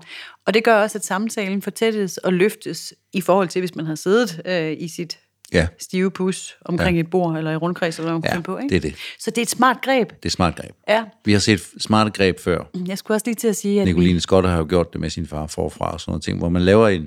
[0.47, 3.95] og det gør også, at samtalen fortættes og løftes i forhold til, hvis man har
[3.95, 5.19] siddet øh, i sit
[5.53, 7.01] Ja, stive pus omkring ja.
[7.01, 8.59] et bord eller i rundkreds eller man Ja, ja, på.
[8.59, 8.69] Ikke?
[8.69, 8.95] det er det.
[9.19, 10.11] Så det er et smart greb.
[10.11, 10.71] det er smart greb.
[10.89, 11.05] Ja.
[11.25, 12.65] Vi har set smarte greb før.
[12.87, 15.11] Jeg skulle også lige til at sige, at Nicoline Scott har jo gjort det med
[15.11, 17.03] sin far forfra og sådan noget ting, hvor man laver en,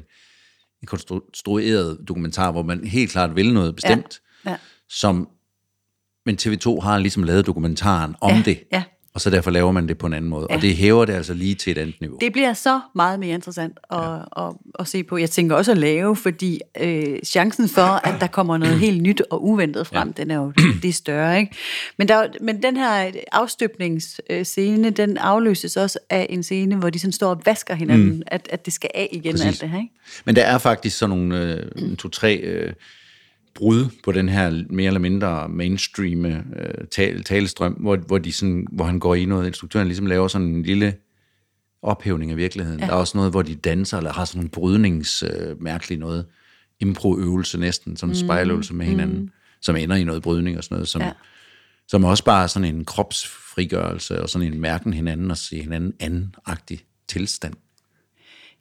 [0.82, 4.56] en konstrueret dokumentar, hvor man helt klart vil noget bestemt, ja,
[4.90, 5.30] som,
[6.26, 8.84] men TV2 har ligesom lavet dokumentaren om Ja, det, ja.
[9.14, 11.34] og så derfor laver man det på en anden måde, og det hæver det altså
[11.34, 12.18] lige til et andet niveau.
[12.22, 14.48] det bliver så meget mere interessant at, ja.
[14.48, 15.18] at, at se på.
[15.18, 19.22] Jeg tænker også at lave, fordi øh, chancen for, at der kommer noget helt nyt
[19.30, 20.22] og uventet frem, ja.
[20.22, 21.40] den er jo det er større.
[21.40, 21.56] Ikke?
[21.98, 27.00] Men, der, er men den her afstøbningsscene, den afløses også af en scene, hvor de
[27.00, 28.22] sådan står og vasker hinanden, mm.
[28.28, 29.48] at, at det skal af igen Præcis.
[29.48, 29.78] alt det her.
[29.78, 29.94] Ikke?
[30.26, 32.74] Men der er faktisk sådan nogle øh, to-tre øh,
[33.56, 36.44] brud på den her mere eller mindre mainstream øh,
[36.92, 40.48] tal, talestrøm, hvor, hvor, de sådan, hvor han går i noget, instruktøren ligesom laver sådan
[40.48, 40.96] en lille
[41.82, 42.80] ophævning af virkeligheden.
[42.80, 42.86] Ja.
[42.86, 46.26] Der er også noget, hvor de danser, eller har sådan nogle brydnings øh, mærkeligt noget,
[46.80, 49.30] improøvelse næsten, sådan en spejløvelse med hinanden, mm.
[49.62, 51.02] som ender i noget brydning og sådan noget, som.
[51.02, 51.12] Ja.
[51.88, 55.94] som også bare er sådan en kropsfrigørelse, og sådan en mærken hinanden, og se hinanden
[56.00, 57.54] anden-agtig tilstand.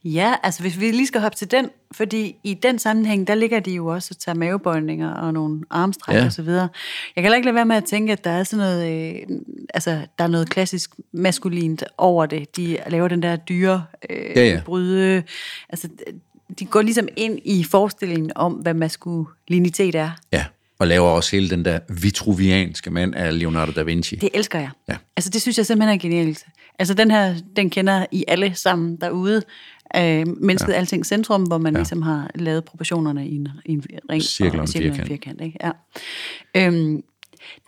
[0.04, 3.60] Ja, altså hvis vi lige skal hoppe til den, fordi i den sammenhæng, der ligger
[3.60, 6.24] de jo også og tager mavebøjninger og nogle armstræk Ja.
[6.24, 6.68] og så videre.
[7.16, 9.14] Jeg kan heller ikke lade være med at tænke, at der er sådan noget, øh,
[9.74, 12.56] altså der er noget klassisk maskulint over det.
[12.56, 14.60] De laver den der dyre øh, Ja, ja.
[14.64, 15.22] bryde,
[15.68, 15.88] altså
[16.58, 20.10] de går ligesom ind i forestillingen om, hvad maskulinitet er.
[20.32, 20.44] Ja,
[20.78, 24.16] og laver også hele den der vitruvianske mand af Leonardo da Vinci.
[24.16, 24.70] Det elsker jeg.
[24.88, 24.96] Ja.
[25.16, 26.46] Altså, det synes jeg simpelthen er genialt.
[26.78, 29.42] Altså, den her, den kender I alle sammen derude.
[29.96, 30.78] Øh, mennesket ja.
[30.78, 31.78] alting centrum, hvor man ja.
[31.78, 34.22] ligesom har lavet proportionerne i en, i en ring.
[34.22, 35.08] Cirkel og en cirkel firkant.
[35.08, 35.58] firkant ikke?
[35.62, 35.70] Ja.
[36.56, 37.02] Øhm,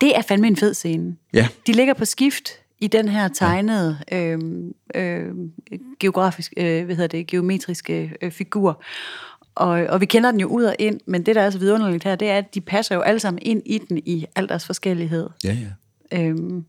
[0.01, 1.17] det er fandme en fed scene.
[1.35, 1.49] Ja.
[1.67, 2.49] De ligger på skift
[2.81, 4.27] i den her tegnede, ja.
[4.27, 5.53] øhm, øhm,
[6.01, 8.83] geografisk, øh, hvad hedder det, geometriske øh, figur.
[9.55, 12.05] Og, og vi kender den jo ud og ind, men det, der er så vidunderligt
[12.05, 14.67] her, det er, at de passer jo alle sammen ind i den i al deres
[14.67, 15.29] forskellighed.
[15.45, 15.57] Ja,
[16.13, 16.19] ja.
[16.21, 16.65] Øhm,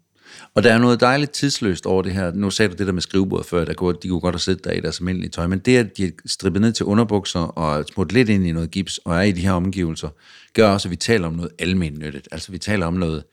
[0.53, 2.31] Og der er noget dejligt tidsløst over det her.
[2.31, 4.63] Nu sagde du det der med skrivebordet før, der kunne, de kunne godt have siddet
[4.63, 7.85] der i deres almindelige tøj, men det, at de er strippet ned til underbukser og
[7.93, 10.09] smurt lidt ind i noget gips og er i de her omgivelser,
[10.53, 12.27] gør også, at vi taler om noget almennyttigt.
[12.31, 13.23] Altså vi taler om noget,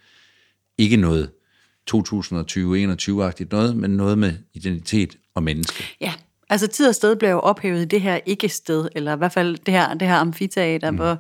[0.78, 1.30] ikke noget
[1.90, 5.84] 2020-21-agtigt noget, men noget med identitet og menneske.
[6.00, 6.12] Ja,
[6.52, 9.58] Altså tid og sted blev jo ophævet i det her ikke-sted, eller i hvert fald
[9.66, 10.96] det her, det her amfiteater, mm.
[10.96, 11.18] hvor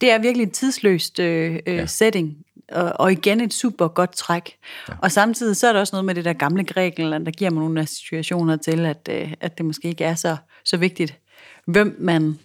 [0.00, 1.86] det er virkelig et tidsløst øh, ja.
[1.86, 2.36] setting,
[2.70, 4.56] og, og igen et super godt træk.
[4.88, 4.94] Ja.
[5.02, 7.60] Og samtidig så er der også noget med det der gamle Grækenland, der giver mig
[7.60, 11.18] nogle situationer til, at, øh, at det måske ikke er så, så vigtigt,
[11.66, 12.38] hvem man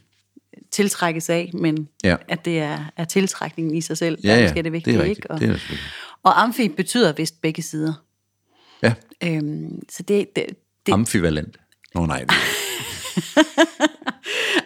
[0.71, 2.15] tiltrækkes af, men ja.
[2.27, 4.93] at det er, er tiltrækningen i sig selv, ja, der måske er det vigtige.
[4.93, 5.25] Det er rigtigt.
[5.25, 5.31] ikke?
[5.31, 5.77] Og, Det er
[6.23, 7.93] og amfi betyder vist begge sider.
[8.83, 10.45] Ja, Øhm, så det, det,
[10.85, 11.57] det ambivalent.
[11.95, 12.31] Nå nej, det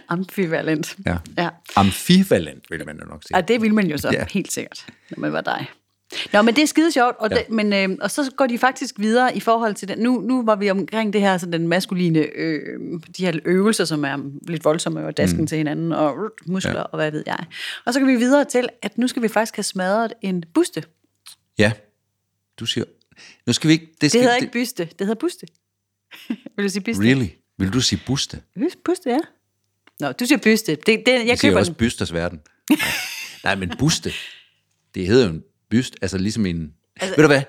[0.10, 0.98] ambivalent.
[1.06, 1.18] ja.
[1.38, 1.50] ja.
[1.76, 3.38] Ambivalent, vil man jo nok sige.
[3.38, 4.20] Og det vil man jo så, Ja.
[4.20, 4.26] ja.
[4.34, 5.68] helt sikkert, når man var dig.
[6.34, 7.36] Nå, men det er skide sjovt, og, Ja.
[7.36, 7.42] ja.
[7.44, 10.00] det, men, øh, og så går de faktisk videre i forhold til den.
[10.00, 12.62] Nu, nu var vi omkring det her, så den maskuline, øh,
[13.18, 14.18] de her øvelser, som er
[14.48, 15.48] lidt voldsomme, og dasken mm.
[15.48, 16.78] til hinanden, og uh, muskler, Ja.
[16.78, 16.84] ja.
[16.84, 17.46] og hvad ved jeg.
[17.86, 20.84] Og så kan vi videre til, at nu skal vi faktisk have smadret en buste.
[21.58, 21.72] Ja,
[22.60, 22.86] du siger...
[23.48, 23.88] Nu skal vi ikke...
[24.02, 25.48] Det skal, hedder ikke byste, det hedder buste.
[26.56, 27.04] Vil du sige byste?
[27.04, 27.28] Really?
[27.58, 28.42] Vil du sige buste?
[28.86, 29.20] Buste, ja.
[30.00, 30.76] Nå, du siger byste.
[30.76, 31.78] Det, det, jeg Jeg køber også den.
[31.78, 32.40] bysters verden.
[32.70, 32.80] Nej.
[33.44, 34.12] Nej, men buste,
[34.96, 36.74] det hedder jo en byst, altså ligesom en...
[37.02, 37.42] Altså, ved du hvad?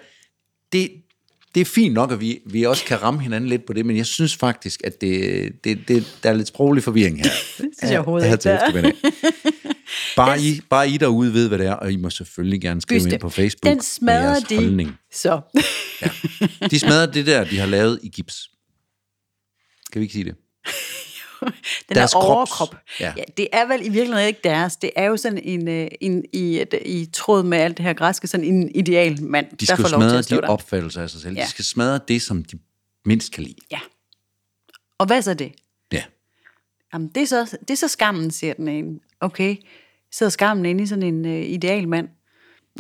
[0.73, 0.91] Det,
[1.55, 3.97] det er fint nok, at vi, vi også kan ramme hinanden lidt på det, men
[3.97, 7.25] jeg synes faktisk, at det, det, det, der er lidt sproglig forvirring her.
[7.59, 8.93] det synes jeg overhovedet ikke, der er.
[10.17, 12.99] Bare, I, bare I derude ved, hvad det er, og I må selvfølgelig gerne skrive
[13.01, 13.11] Byste.
[13.13, 14.57] ind på Facebook Den smadrer de.
[14.57, 14.99] holdning.
[15.13, 15.41] Så.
[16.71, 18.51] De smadrer det der, de har lavet i gips.
[19.93, 20.35] Kan vi ikke sige det?
[21.89, 22.75] Den Deres der overkrop.
[23.01, 23.07] ja.
[23.07, 23.13] Ja.
[23.17, 23.23] ja.
[23.37, 24.77] det er vel i virkeligheden ikke deres.
[24.77, 27.93] Det er jo sådan en, øh, en i, et, i tråd med alt det her
[27.93, 30.49] græske, sådan en ideal mand, De der skal får lov til at stå de der.
[30.49, 31.37] opfattelser af sig selv.
[31.37, 31.43] Ja.
[31.45, 32.59] De skal smadre det, som de
[33.05, 33.57] mindst kan lide.
[33.71, 33.81] Ja.
[34.99, 35.53] Og hvad så det?
[35.93, 36.03] Ja.
[36.93, 38.99] Jamen, det er så, det er så skammen, siger den ene.
[39.21, 39.57] Okay,
[40.13, 42.09] sidder skammen inde i sådan en øh, ideal mand?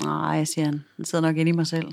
[0.04, 0.84] Nej, siger han.
[0.96, 1.86] Den sidder nok inde i mig selv.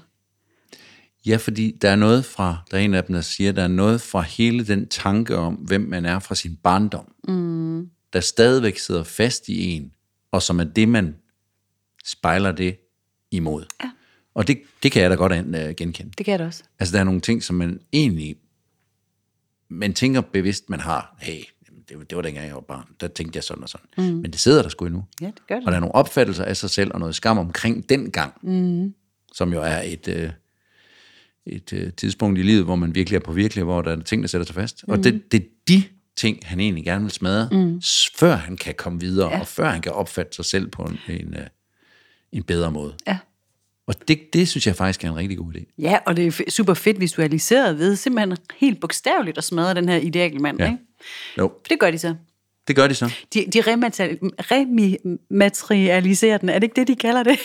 [1.28, 3.68] Ja, fordi der er noget fra, der er en af dem, der siger, der er
[3.68, 7.90] noget fra hele den tanke om, hvem man er fra sin barndom, mm.
[8.13, 9.92] der stadigvæk sidder fast i en,
[10.32, 11.16] og som er det, man
[12.06, 12.78] spejler det
[13.32, 13.66] imod.
[13.84, 13.92] Ja.
[14.34, 16.12] Og det, det kan jeg da godt uh, genkende.
[16.18, 16.63] Det kan jeg da også.
[16.80, 18.36] Altså, der er nogle ting, som man egentlig,
[19.70, 21.44] man tænker bevidst, man har, hey,
[21.90, 23.88] det, det var dengang jeg var barn, der tænkte jeg sådan og sådan.
[23.98, 24.04] Mm.
[24.04, 25.06] Men det sidder der sgu endnu.
[25.22, 25.66] Ja, det gør det.
[25.66, 28.94] Og der er nogle opfattelser af sig selv, og noget skam omkring den gang, mm.
[29.34, 30.30] som jo er et, øh,
[31.49, 34.21] et øh, tidspunkt i livet, hvor man virkelig er på virkelig, hvor der er ting,
[34.23, 34.83] der sætter sig fast.
[34.88, 34.91] Mm.
[34.93, 35.83] Og det, det er de
[36.15, 37.81] ting, han egentlig gerne vil smadre, mm.
[38.15, 39.39] før han kan komme videre, ja.
[39.39, 41.47] og før han kan opfatte sig selv på en, en, øh,
[42.31, 42.93] en bedre måde.
[43.07, 43.17] Ja.
[43.88, 45.73] Og det, det synes jeg faktisk er en rigtig god idé.
[45.77, 49.97] Ja, og det er super fedt visualiseret ved simpelthen helt bogstaveligt at smadre den her
[49.97, 50.65] idealmand, Ja.
[50.65, 50.77] ikke?
[51.38, 52.15] Jo, For det gør de så.
[52.67, 53.13] det gør de så.
[53.33, 56.49] De, de rematerial- rematerialiserer den.
[56.49, 57.39] Er det ikke det, de kalder det?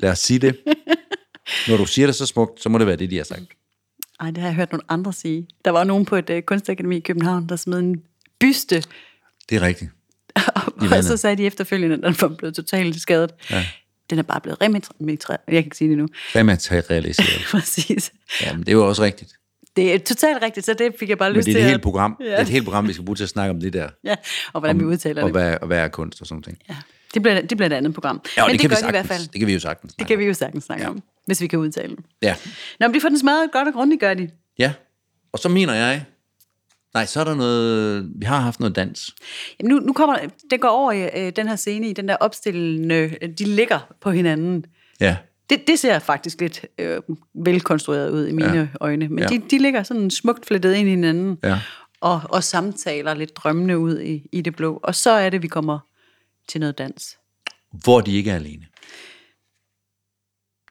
[0.00, 0.56] Lad os sige det.
[1.68, 3.42] Når du siger det så smukt, så må det være det, de har sagt.
[4.20, 5.48] Ej, det har jeg hørt nogle andre sige.
[5.64, 8.02] Der var nogen på et uh, kunstakademi i København, der smed en
[8.40, 8.84] byste,
[9.50, 9.90] Det er rigtigt.
[10.96, 13.34] og så sagde de efterfølgende, at den var blevet totalt skadet.
[13.50, 13.66] Ja.
[14.10, 15.40] Den er bare blevet rematerialiseret.
[15.46, 16.08] Jeg kan ikke sige det nu.
[16.36, 17.44] Rematerialiseret.
[17.50, 18.12] Præcis.
[18.42, 19.32] Jamen, det er jo også rigtigt.
[19.76, 21.70] Det er totalt rigtigt, så det fik jeg bare Men lyst det er til et
[21.70, 22.16] helt program.
[22.20, 22.24] Ja.
[22.24, 23.88] Det er et helt program, vi skal bruge til at snakke om det der.
[24.04, 24.16] Ja,
[24.52, 25.34] og hvordan vi udtaler og det.
[25.34, 26.58] hvad, og hvad er kunst og sådan noget.
[26.68, 26.76] Ja.
[27.14, 28.20] Det bliver, det bliver et andet program.
[28.36, 29.28] Ja, Men det, det, kan vi gør de i hvert fald.
[29.28, 30.90] Det kan vi jo sagtens Det kan vi jo sagtens snakke Ja.
[30.90, 32.04] om, hvis vi kan udtale den.
[32.22, 32.34] Ja.
[32.80, 34.30] Nå, men de får den smadret godt og grundigt, gør de.
[34.58, 34.72] ja.
[35.32, 36.04] Og så mener jeg...
[36.94, 38.10] Nej, så er der noget...
[38.14, 39.14] Vi har haft noget dans.
[39.60, 40.16] Jamen nu, nu kommer
[40.50, 43.78] det går over i øh, den her scene, i den der opstillende, øh, de ligger
[44.00, 44.64] på hinanden.
[45.00, 45.16] Ja.
[45.50, 47.00] Det, det ser faktisk lidt øh,
[47.44, 48.66] velkonstrueret ud i mine ja.
[48.80, 49.26] øjne, men ja.
[49.26, 51.60] de, de ligger sådan smukt flettet ind i hinanden, Ja.
[52.00, 54.80] og, og samtaler lidt drømmende ud i, i det blå.
[54.82, 55.78] Og så er det, vi kommer
[56.50, 57.18] til noget dans.
[57.72, 58.66] Hvor de ikke er alene.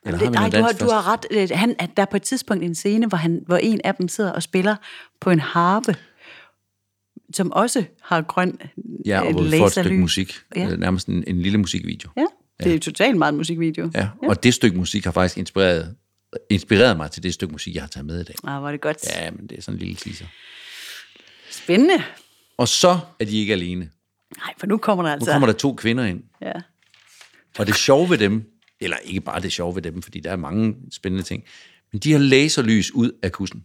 [0.06, 1.26] Eller har vi Nej, noget du har, du har ret.
[1.32, 3.96] Øh, Han, at der er på et tidspunkt en scene, hvor, han, hvor en af
[3.96, 4.76] dem sidder og spiller
[5.22, 5.96] på en harpe,
[7.34, 8.60] som også har grøn
[9.06, 10.34] Ja, og øh, hvor vi får et stykke musik.
[10.56, 10.68] Ja.
[10.68, 10.76] Ja.
[10.76, 12.10] Nærmest en, en lille musikvideo.
[12.18, 12.26] Ja,
[12.60, 13.92] det er jo totalt meget musikvideo.
[13.96, 14.10] Ja.
[14.24, 15.96] Og det stykke musik har faktisk inspireret,
[16.50, 18.36] inspireret mig til det stykke musik, jeg har taget med i dag.
[18.44, 18.98] Ah, er det godt.
[19.08, 19.24] Ja.
[19.26, 20.26] Ja, men det er sådan en lille teaser.
[21.52, 22.04] Spændende.
[22.58, 23.90] Og så er de ikke alene.
[24.38, 25.32] Nej, for nu kommer der Nu altså...
[25.32, 26.24] kommer der to kvinder ind.
[26.42, 26.54] Ja.
[27.60, 30.36] Og det sjove ved dem, eller ikke bare det sjove ved dem, fordi der er
[30.36, 31.44] mange spændende ting,
[31.92, 33.64] men de har laserlys ud af kussen.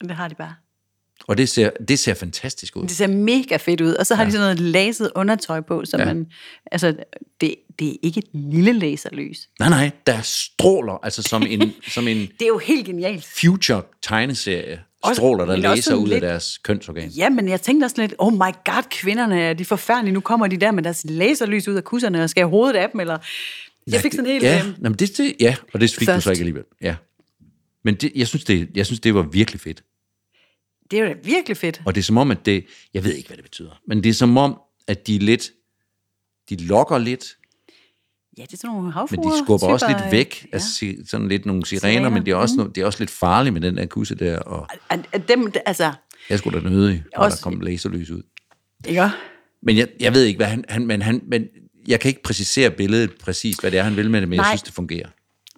[0.00, 0.54] Det har de bare.
[1.28, 2.82] Og det ser, det ser fantastisk ud.
[2.82, 3.94] Det ser mega fedt ud.
[3.94, 4.26] Og så har ja.
[4.26, 6.04] de sådan noget laset undertøj på, så Ja.
[6.04, 6.26] man...
[6.72, 6.96] Altså,
[7.40, 9.48] det, det er ikke et lille laserlys.
[9.60, 13.24] Nej, nej, der stråler, altså som en, som en Det er jo helt genialt.
[13.40, 14.80] future tegneserie,
[15.14, 17.08] stråler, der sådan ud af lidt- deres kønsorgan.
[17.08, 20.14] Ja, men jeg tænkte også lidt, oh my god, kvinderne er de forfærdelige.
[20.14, 22.90] Nu kommer de der med deres laserlys ud af kusserne og skal have hovedet af
[22.90, 23.18] dem, eller...
[23.90, 24.44] Jeg fik sådan helt...
[24.44, 26.16] Ja, jamen det, det, ja og det fik Først.
[26.16, 26.64] du så ikke alligevel.
[26.82, 26.94] Ja.
[27.84, 29.82] Men det, jeg, synes, det, jeg synes, det var virkelig fedt.
[30.90, 31.82] Det er jo da virkelig fedt.
[31.86, 34.08] Og det er som om, at det, jeg ved ikke, hvad det betyder, men det
[34.10, 35.52] er som om, at de er lidt,
[36.50, 37.36] de lokker lidt,
[38.38, 39.30] Ja, det er sådan nogle men havfruer.
[39.38, 40.58] de skubber også typer, lidt væk Ja.
[40.58, 43.10] si- sådan lidt nogle sirener, Sirener, men det er også, no, det er også lidt
[43.10, 44.68] farligt med den der kusse der, og
[45.28, 45.92] dem, altså,
[46.30, 48.22] jeg skulle da nødig, når Også- der kom laserlys ud.
[48.88, 49.08] ikke?
[49.62, 51.46] Men jeg, jeg ved ikke, hvad han, han, men han, men
[51.88, 54.42] jeg kan ikke præcisere billedet præcis, hvad det er, han vil med det, men jeg
[54.42, 54.50] Nej.
[54.52, 55.08] synes, det fungerer.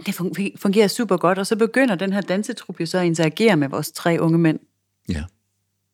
[0.07, 3.57] Det fun- fungerer super godt, og så begynder den her dansetrup jo så at interagere
[3.57, 4.59] med vores tre unge mænd.
[5.09, 5.25] Ja,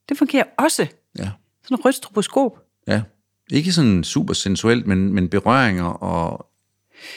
[0.09, 0.83] Det fungerer også.
[1.19, 1.31] ja,
[1.65, 2.59] Sådan en rødt stroboskop.
[2.87, 3.03] ja.
[3.51, 6.47] Ikke sådan super sensuelt, men, men berøringer og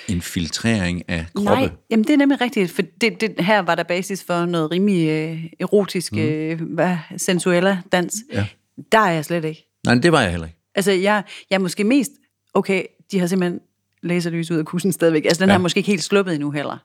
[0.07, 1.51] en filtrering af kroppe.
[1.51, 4.71] Nej, jamen det er nemlig rigtigt, for det, det, her var der basis for noget
[4.71, 6.17] rimelig øh, erotisk, mm.
[6.19, 8.15] øh, hvad, sensuella dans.
[8.33, 8.47] Ja.
[8.91, 9.67] Der er jeg slet ikke.
[9.85, 10.59] Nej, det var jeg heller ikke.
[10.75, 12.11] Altså, jeg, jeg er måske mest,
[12.53, 13.59] okay, de har simpelthen
[14.03, 15.25] laserlys ud af kussen stadigvæk.
[15.25, 15.49] Altså, den.
[15.49, 15.53] Ja.
[15.53, 16.77] har måske ikke helt sluppet endnu heller.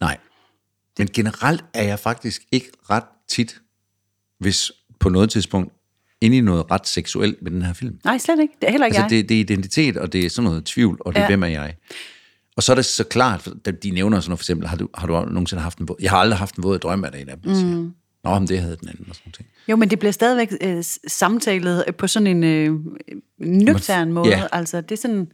[0.00, 0.18] Nej.
[0.98, 3.60] Men generelt er jeg faktisk ikke ret tit,
[4.44, 5.72] hvis på noget tidspunkt,
[6.20, 7.98] inde i noget ret seksuelt med den her film.
[8.04, 8.54] Nej, slet ikke.
[8.60, 9.22] Det er heller ikke Altså, jeg.
[9.22, 11.28] det, det er identitet, og det er sådan noget tvivl, og det er, Ja.
[11.28, 11.74] hvem er jeg?
[12.56, 13.48] Og så er det så klart,
[13.82, 15.96] de nævner sådan noget, for eksempel, har du, har du nogensinde haft en våd?
[16.00, 17.92] Jeg har aldrig haft en våd drøm af det, en af dem, mm.
[18.24, 19.50] Nå, men det havde den anden, og sådan noget.
[19.68, 22.74] Jo, men det bliver stadigvæk øh, samtalet på sådan en øh,
[23.38, 24.28] nøgtern måde.
[24.28, 24.42] ja.
[24.52, 25.28] Altså, det er sådan...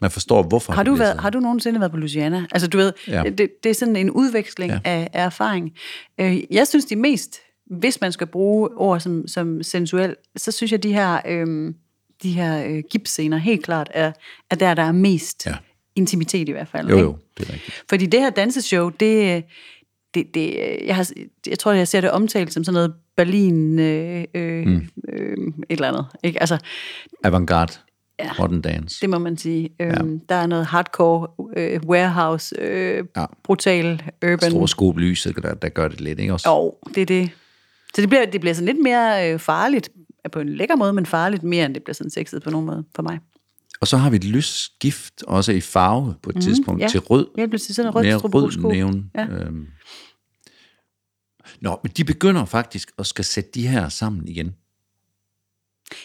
[0.00, 2.46] Man forstår, hvorfor Har du, været, har du nogensinde været på Louisiana?
[2.52, 3.22] Altså, du ved, Ja.
[3.38, 4.78] det, det er sådan en udveksling ja.
[4.84, 5.72] af, af erfaring.
[6.20, 10.72] Øh, jeg synes, de mest, hvis man skal bruge ord som, som sensuel, så synes
[10.72, 11.74] jeg, de her, øh,
[12.22, 14.12] de her øh, gipsscener helt klart er,
[14.50, 15.50] er der, der er mest Ja.
[15.50, 15.56] ja.
[15.96, 16.88] intimitet i hvert fald.
[16.88, 17.04] Jo, ikke?
[17.06, 17.84] jo, det er rigtigt.
[17.88, 19.44] Fordi det her danseshow, det,
[20.14, 21.10] det, det jeg, har,
[21.46, 24.88] jeg tror, jeg ser det omtalt som sådan noget Berlin øh, øh, mm.
[25.08, 26.06] øh, et eller andet.
[26.22, 26.40] Ikke?
[26.40, 26.58] Altså,
[27.24, 27.72] Avantgarde,
[28.18, 28.30] Ja.
[28.38, 29.00] modern dance.
[29.00, 29.70] det må man sige.
[29.80, 33.20] Øhm, Der er noget hardcore, øh, warehouse, øh, Ja.
[33.20, 33.26] ja.
[33.42, 34.50] brutal, urban.
[34.50, 36.50] Store skobelyset, der, der gør det lidt, ikke også?
[36.50, 37.30] Jo, det er det.
[37.94, 39.90] Så det bliver, det bliver sådan lidt mere øh, farligt,
[40.32, 42.84] på en lækker måde, men farligt mere, end det bliver sådan sexet på nogen måde
[42.94, 43.18] for mig.
[43.80, 46.88] Og så har vi et lysskift, også i farve på et mm, tidspunkt, ja.
[46.88, 47.26] til rød.
[47.36, 49.10] Ja, det bliver sådan en rød mere rød neon.
[49.14, 49.26] Ja.
[49.26, 49.66] Øhm.
[51.60, 54.54] Nå, men de begynder faktisk at skal sætte de her sammen igen.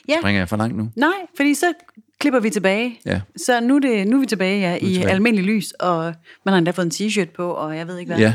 [0.08, 0.15] Ja.
[0.21, 0.89] Springer jeg for langt nu?
[0.95, 1.73] Nej, fordi så
[2.19, 3.00] klipper vi tilbage.
[3.06, 3.21] Ja.
[3.38, 5.12] Så nu er, det, nu er vi tilbage ja, i tilbage.
[5.12, 6.13] almindelig lys, og
[6.45, 8.19] man har endda fået en t-shirt på, og jeg ved ikke hvad.
[8.19, 8.34] Ja.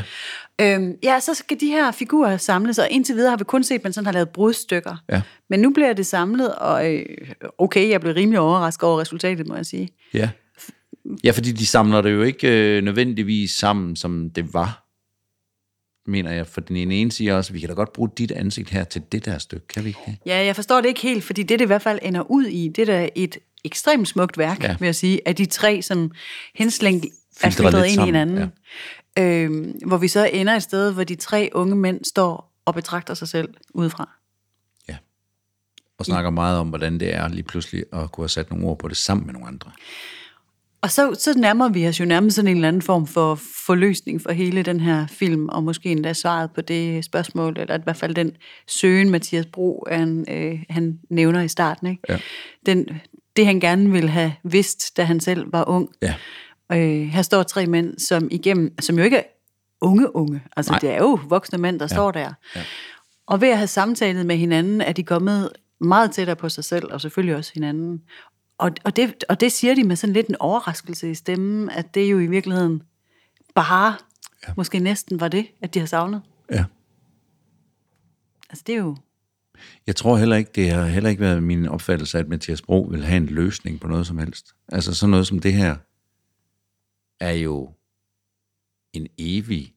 [0.61, 3.75] Øhm, ja, så skal de her figurer samles, og indtil videre har vi kun set,
[3.75, 4.95] at man sådan har lavet brudstykker.
[5.09, 5.21] Ja.
[5.49, 7.05] Men nu bliver det samlet, og øh,
[7.57, 9.89] okay, jeg blev rimelig overrasket over resultatet, må jeg sige.
[10.13, 10.29] Ja.
[11.23, 14.83] Ja, fordi de samler det jo ikke øh, nødvendigvis sammen, som det var,
[16.11, 16.47] mener jeg.
[16.47, 19.01] For den ene siger også, at vi kan da godt bruge dit ansigt her til
[19.11, 20.17] det der stykke, kan vi ikke?
[20.25, 22.67] Ja, jeg forstår det ikke helt, fordi det, det i hvert fald ender ud i,
[22.67, 24.75] det er et ekstremt smukt værk, Ja.
[24.79, 26.11] vil jeg sige, at de tre sådan
[26.55, 27.05] henslængt
[27.41, 28.51] er filtreret ind i hinanden.
[29.19, 33.13] Øhm, hvor vi så ender et sted, hvor de tre unge mænd står og betragter
[33.13, 34.09] sig selv udefra.
[34.89, 34.97] Ja.
[35.97, 38.79] Og snakker meget om, hvordan det er lige pludselig at kunne have sat nogle ord
[38.79, 39.71] på det sammen med nogle andre.
[40.81, 44.21] Og så, så nærmer vi os jo nærmest sådan en eller anden form for forløsning
[44.21, 47.97] for hele den her film, og måske endda svaret på det spørgsmål, eller i hvert
[47.97, 48.31] fald den
[48.67, 51.87] søgen, Mathias Bro, han, øh, han nævner i starten.
[51.87, 52.01] Ikke?
[52.09, 52.19] Ja.
[52.65, 52.89] Den,
[53.35, 55.89] det han gerne ville have vidst, da han selv var ung.
[56.01, 56.13] Ja.
[56.71, 59.23] Øh, her står tre mænd, som igennem, som jo ikke er
[59.81, 60.79] unge unge, altså Nej.
[60.79, 61.95] Det er jo voksne mænd, der ja.
[61.95, 62.33] står der.
[62.55, 62.63] Ja.
[63.25, 65.49] Og ved at have samtalet med hinanden, er de kommet
[65.79, 68.01] meget tættere på sig selv, og selvfølgelig også hinanden.
[68.57, 71.95] Og, og, det, og det siger de med sådan lidt en overraskelse i stemmen, at
[71.95, 72.81] det jo i virkeligheden
[73.55, 73.95] bare,
[74.47, 74.53] ja.
[74.57, 76.21] måske næsten var det, at de har savnet.
[76.51, 76.65] Ja.
[78.49, 78.97] Altså det er jo,
[79.87, 83.05] Jeg tror heller ikke, det har heller ikke været min opfattelse, at Mathias Bro vil
[83.05, 84.53] have en løsning på noget som helst.
[84.71, 85.75] Altså sådan noget som det her,
[87.19, 87.73] er jo
[88.93, 89.73] en evig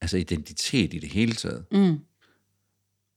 [0.00, 1.64] altså identitet i det hele taget.
[1.72, 1.98] mm,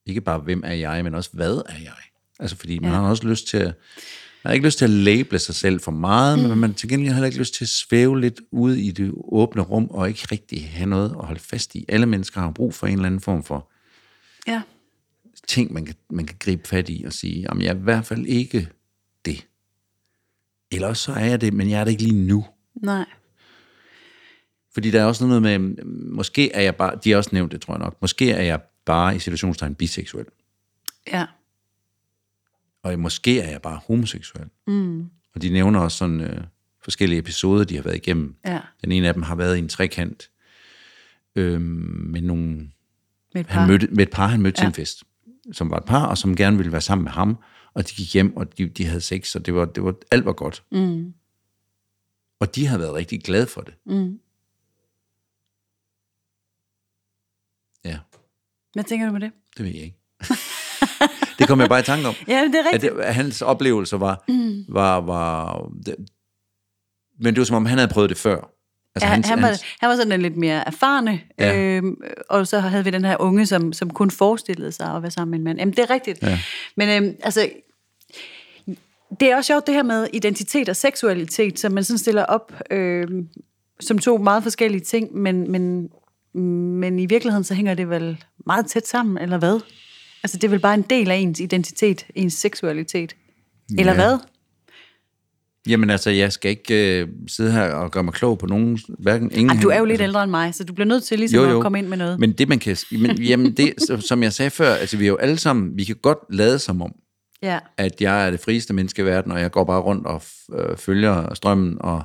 [0.06, 1.94] Ikke bare, hvem er jeg, men også, hvad er jeg?
[2.40, 2.96] Altså, fordi man Ja.
[2.98, 3.66] har også lyst til at,
[4.44, 6.50] man har ikke lyst til at label sig selv for meget, mm.
[6.50, 9.62] men man til gengæld heller ikke lyst til at svæve lidt ude i det åbne
[9.62, 11.86] rum, og ikke rigtig have noget at holde fast i.
[11.90, 13.72] Alle mennesker har brug for en eller anden form for
[14.48, 14.62] ja,
[15.48, 18.06] ting, man kan, man kan gribe fat i og sige, jamen jeg er i hvert
[18.06, 18.70] fald ikke
[19.26, 19.48] det.
[20.72, 22.46] Eller også så er jeg det, men jeg er det ikke lige nu.
[22.76, 23.06] nej,
[24.74, 25.60] Fordi der er også noget med,
[26.12, 28.62] måske er jeg bare, de har også nævnt det, tror jeg nok, måske er jeg
[28.86, 30.26] bare i situationstegn biseksuel.
[31.08, 31.26] ja,
[32.84, 34.50] Og måske er jeg bare homoseksuel.
[34.68, 36.44] mm, Og de nævner også sådan øh,
[36.84, 38.36] forskellige episoder, de har været igennem.
[38.46, 40.30] ja, Den ene af dem har været i en trekant
[41.36, 42.72] øh, med, nogle,
[43.34, 43.60] med et par.
[43.60, 44.62] han mødte, med et par, han mødte ja.
[44.64, 45.04] til en fest,
[45.52, 47.38] som var et par, og som gerne ville være sammen med ham.
[47.74, 50.26] Og de gik hjem, og de, de havde sex, og det var, det var, alt
[50.26, 50.64] var godt.
[50.72, 51.14] Mm,
[52.40, 53.74] Og de har været rigtig glade for det.
[53.86, 54.20] mm.
[57.86, 58.00] Ja,
[58.80, 59.32] Hvad tænker du med det?
[59.58, 59.98] det ved jeg ikke.
[61.40, 62.14] det kom jeg bare i tanke om.
[62.28, 62.94] Ja, det er At, rigtigt.
[62.96, 64.24] det, at hans oplevelser var...
[64.28, 64.66] Mm.
[64.70, 65.96] var, var det,
[67.22, 68.36] men det var som om, han havde prøvet det før.
[68.96, 71.58] Altså, Ja, han, han, var, hans- han var sådan en lidt mere erfarne, ja.
[71.62, 71.96] øhm,
[72.30, 75.32] og så havde vi den her unge, som, som kun forestillede sig at være sammen
[75.32, 75.60] med en mand.
[75.60, 76.22] Jamen, det er rigtigt.
[76.22, 76.40] Ja.
[76.76, 77.50] Men øhm, altså,
[79.20, 82.54] det er også sjovt det her med identitet og seksualitet, som man sådan stiller op
[82.72, 83.28] øhm,
[83.80, 85.90] som to meget forskellige ting, men, men,
[86.34, 89.60] men i virkeligheden så hænger det vel meget tæt sammen, eller hvad?
[90.24, 93.16] Altså, det er vel bare en del af ens identitet, ens seksualitet.
[93.78, 93.98] Eller Ja.
[93.98, 94.18] hvad?
[95.68, 99.32] Jamen altså, jeg skal ikke øh, sidde her og gøre mig klog på nogen, hverken
[99.32, 99.50] ingen...
[99.58, 101.40] Ej, du er jo lidt altså, ældre end mig, så du bliver nødt til ligesom
[101.44, 101.58] jo, jo.
[101.58, 102.20] at komme ind med noget.
[102.20, 102.78] Men det, man kan...
[102.92, 105.78] Men, jamen, det, som jeg sagde før, altså, vi er jo alle sammen...
[105.78, 106.92] Vi kan godt lade som om,
[107.42, 107.60] Ja.
[107.78, 110.22] at jeg er det frieste menneske i verden, og jeg går bare rundt og
[110.60, 112.04] øh, følger strømmen, og,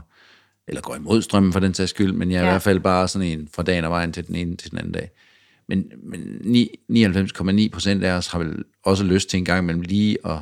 [0.68, 2.48] eller går imod strømmen for den sags skyld, men jeg er ja.
[2.48, 4.78] i hvert fald bare sådan en fra dagen og vejen til den ene til den
[4.78, 5.10] anden dag.
[5.68, 9.82] Men, men ni- 99,9 procent af os har vel også lyst til en gang imellem
[9.82, 10.38] lige at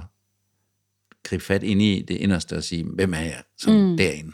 [1.23, 3.97] gribe fat ind i det inderste og sige, hvem er jeg sådan mm.
[3.97, 4.33] derinde?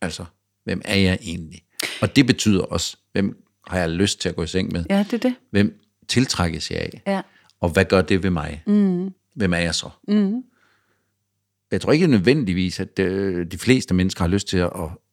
[0.00, 0.24] Altså,
[0.64, 1.62] hvem er jeg egentlig?
[2.00, 4.84] Og det betyder også, hvem har jeg lyst til at gå i seng med?
[4.90, 5.34] Ja, det er det.
[5.50, 7.02] Hvem tiltrækkes jeg af?
[7.06, 7.22] Ja.
[7.60, 8.62] Og hvad gør det ved mig?
[8.66, 9.10] Mm.
[9.34, 9.90] Hvem er jeg så?
[10.08, 10.42] Mm.
[11.70, 14.70] Jeg tror ikke nødvendigvis, at øh, de fleste mennesker har lyst til at,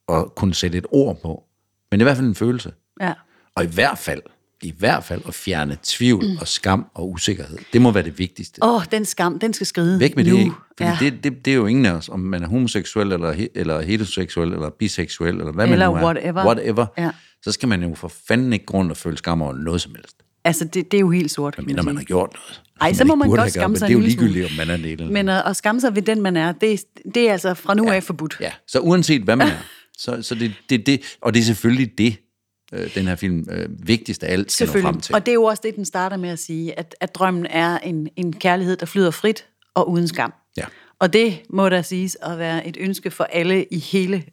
[0.09, 1.43] at, kunne sætte et ord på.
[1.91, 2.71] Men i hvert fald en følelse.
[3.01, 3.13] Ja.
[3.55, 4.21] Og i hvert fald,
[4.63, 6.37] i hvert fald at fjerne tvivl mm.
[6.41, 7.57] og skam og usikkerhed.
[7.73, 8.63] Det må være det vigtigste.
[8.63, 10.31] Åh, oh, den skam, den skal skride Væk med nu.
[10.31, 10.55] det, ikke?
[10.77, 10.97] Fordi ja.
[10.99, 14.53] det, det, det er jo ingen af os, om man er homoseksuel, eller, eller heteroseksuel,
[14.53, 16.13] eller biseksuel, eller hvad Eller man nu er.
[16.13, 16.45] whatever.
[16.45, 16.85] whatever.
[16.97, 17.11] Ja.
[17.43, 20.15] Så skal man jo for fanden ikke grund og føle skam over noget som helst.
[20.45, 21.55] Altså, det, det er jo helt sort.
[21.55, 22.61] kan Mindre man har gjort noget.
[22.81, 24.51] Ej, som så må man godt skamme men sig Det er jo en ligegyldigt, om
[24.57, 27.29] man er det eller Men at, at skamme sig ved den, man er, det, det
[27.29, 27.95] er altså fra nu ja.
[27.95, 28.37] af forbudt.
[28.39, 29.51] Ja, så uanset hvad man er,
[30.03, 32.17] så, så det, det, det, og det er selvfølgelig det,
[32.73, 35.15] øh, den her film øh, vigtigst af alt skal nå frem til.
[35.15, 37.77] Og det er jo også det, den starter med at sige, at, at drømmen er
[37.77, 40.33] en, en kærlighed, der flyder frit og uden skam.
[40.57, 40.65] Ja.
[40.99, 44.23] Og det må der siges at være et ønske for alle i hele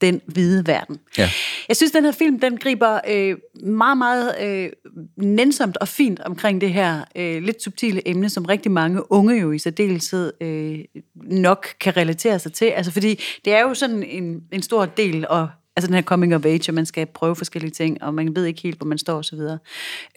[0.00, 0.98] den hvide verden.
[1.18, 1.30] Ja.
[1.68, 4.70] Jeg synes, den her film, den griber øh, meget, meget øh,
[5.16, 9.52] nænsomt og fint omkring det her øh, lidt subtile emne, som rigtig mange unge jo
[9.52, 10.78] i særdeleshed øh,
[11.14, 12.64] nok kan relatere sig til.
[12.66, 15.46] Altså fordi det er jo sådan en, en stor del af
[15.76, 18.44] altså den her coming of age, og man skal prøve forskellige ting, og man ved
[18.44, 19.38] ikke helt, hvor man står osv.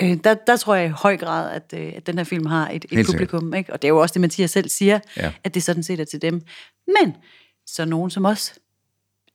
[0.02, 2.70] Øh, der, der tror jeg i høj grad, at, øh, at den her film har
[2.70, 3.54] et, et publikum.
[3.54, 3.74] Ikke?
[3.74, 5.32] Og det er jo også det, Mathias selv siger, Ja.
[5.44, 6.42] at det sådan set er til dem.
[6.88, 7.16] Men
[7.68, 8.54] så nogen som os,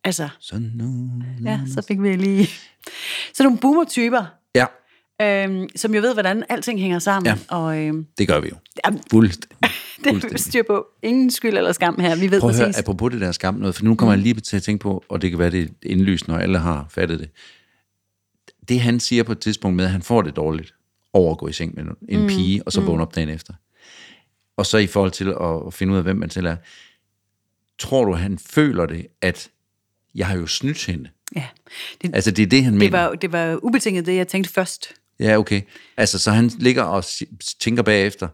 [0.05, 1.11] altså Så nu...
[1.45, 2.49] Ja, så fik vi lige...
[3.35, 4.67] Så nogle boomer-typer, Ja,
[5.23, 7.27] øhm, som jo ved, hvordan alting hænger sammen.
[7.27, 7.57] Ja.
[7.57, 8.57] Og øhm, det gør vi jo.
[8.87, 9.59] jamen, Fuldstændig.
[10.05, 10.87] det er styr på.
[11.03, 12.17] Ingen skyld eller skam her.
[12.17, 12.81] Vi ved Prøv at høre, præcis.
[12.81, 14.19] apropos det der skam noget, for nu kommer mm.
[14.19, 16.59] jeg lige til at tænke på, og det kan være det er indlysende, når alle
[16.59, 17.31] har fattet det.
[18.69, 20.75] Det han siger på et tidspunkt med, at han får det dårligt
[21.13, 22.29] over at gå i seng med en mm.
[22.29, 23.55] pige, og så vågne op dagen efter.
[24.57, 26.57] Og så i forhold til at finde ud af, hvem man selv er.
[27.79, 29.51] Tror du, han føler det, at
[30.15, 31.09] jeg har jo snydt hende?
[31.37, 31.45] Ja.
[32.03, 32.99] Det, Altså, det er det, han det, mener.
[32.99, 34.89] var, det var ubetinget det, jeg tænkte først.
[35.21, 35.61] Ja, okay.
[35.97, 37.05] Altså, så han ligger og
[37.61, 38.29] tænker bagefter,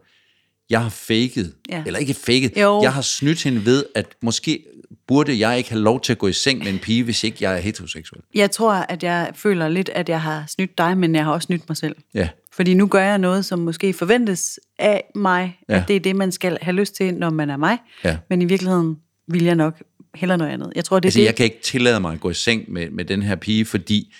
[0.71, 1.83] jeg har faked, ja.
[1.87, 2.83] Eller ikke faked, Jo.
[2.83, 4.64] jeg har snydt hende ved, at måske
[5.07, 7.37] burde jeg ikke have lov til at gå i seng med en pige, hvis ikke
[7.40, 8.23] jeg er heteroseksuel.
[8.35, 11.47] Jeg tror, at jeg føler lidt, at jeg har snydt dig, men jeg har også
[11.47, 11.97] snydt mig selv.
[12.14, 15.77] Ja, Fordi nu gør jeg noget, som måske forventes af mig, ja.
[15.77, 17.79] at det er det, man skal have lyst til, når man er mig.
[18.05, 18.16] Ja.
[18.31, 18.97] Men i virkeligheden
[19.29, 19.83] vil jeg nok
[20.14, 20.73] hellere noget andet.
[20.77, 21.25] Jeg tror, det er altså det.
[21.27, 24.14] jeg kan ikke tillade mig at gå i seng med, med den her pige, fordi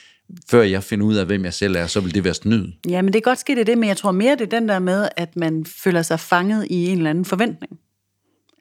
[0.51, 2.69] før jeg finder ud af, hvem jeg selv er, så vil det være snyd.
[2.89, 4.59] Ja, men det er godt ske, det er det, men jeg tror mere, det er
[4.61, 7.79] den der med, at man føler sig fanget i en eller anden forventning.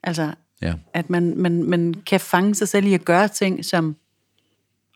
[0.02, 0.74] Altså, Ja.
[0.94, 3.96] at man, man, man kan fange sig selv i at gøre ting, som,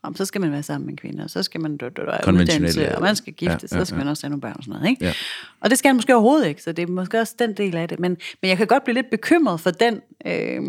[0.03, 2.01] om så skal man være sammen med en kvinde, og så skal man dø, dø,
[2.01, 4.41] dø, uddannelse, og man skal gifte, ja, ja, ja, så skal man også have nogle
[4.41, 4.89] børn og sådan noget.
[4.89, 5.05] Ikke?
[5.05, 5.13] Ja.
[5.59, 7.87] Og det skal han måske overhovedet ikke, så det er måske også den del af
[7.89, 7.99] det.
[7.99, 10.61] Men, men jeg kan godt blive lidt bekymret for den, øh,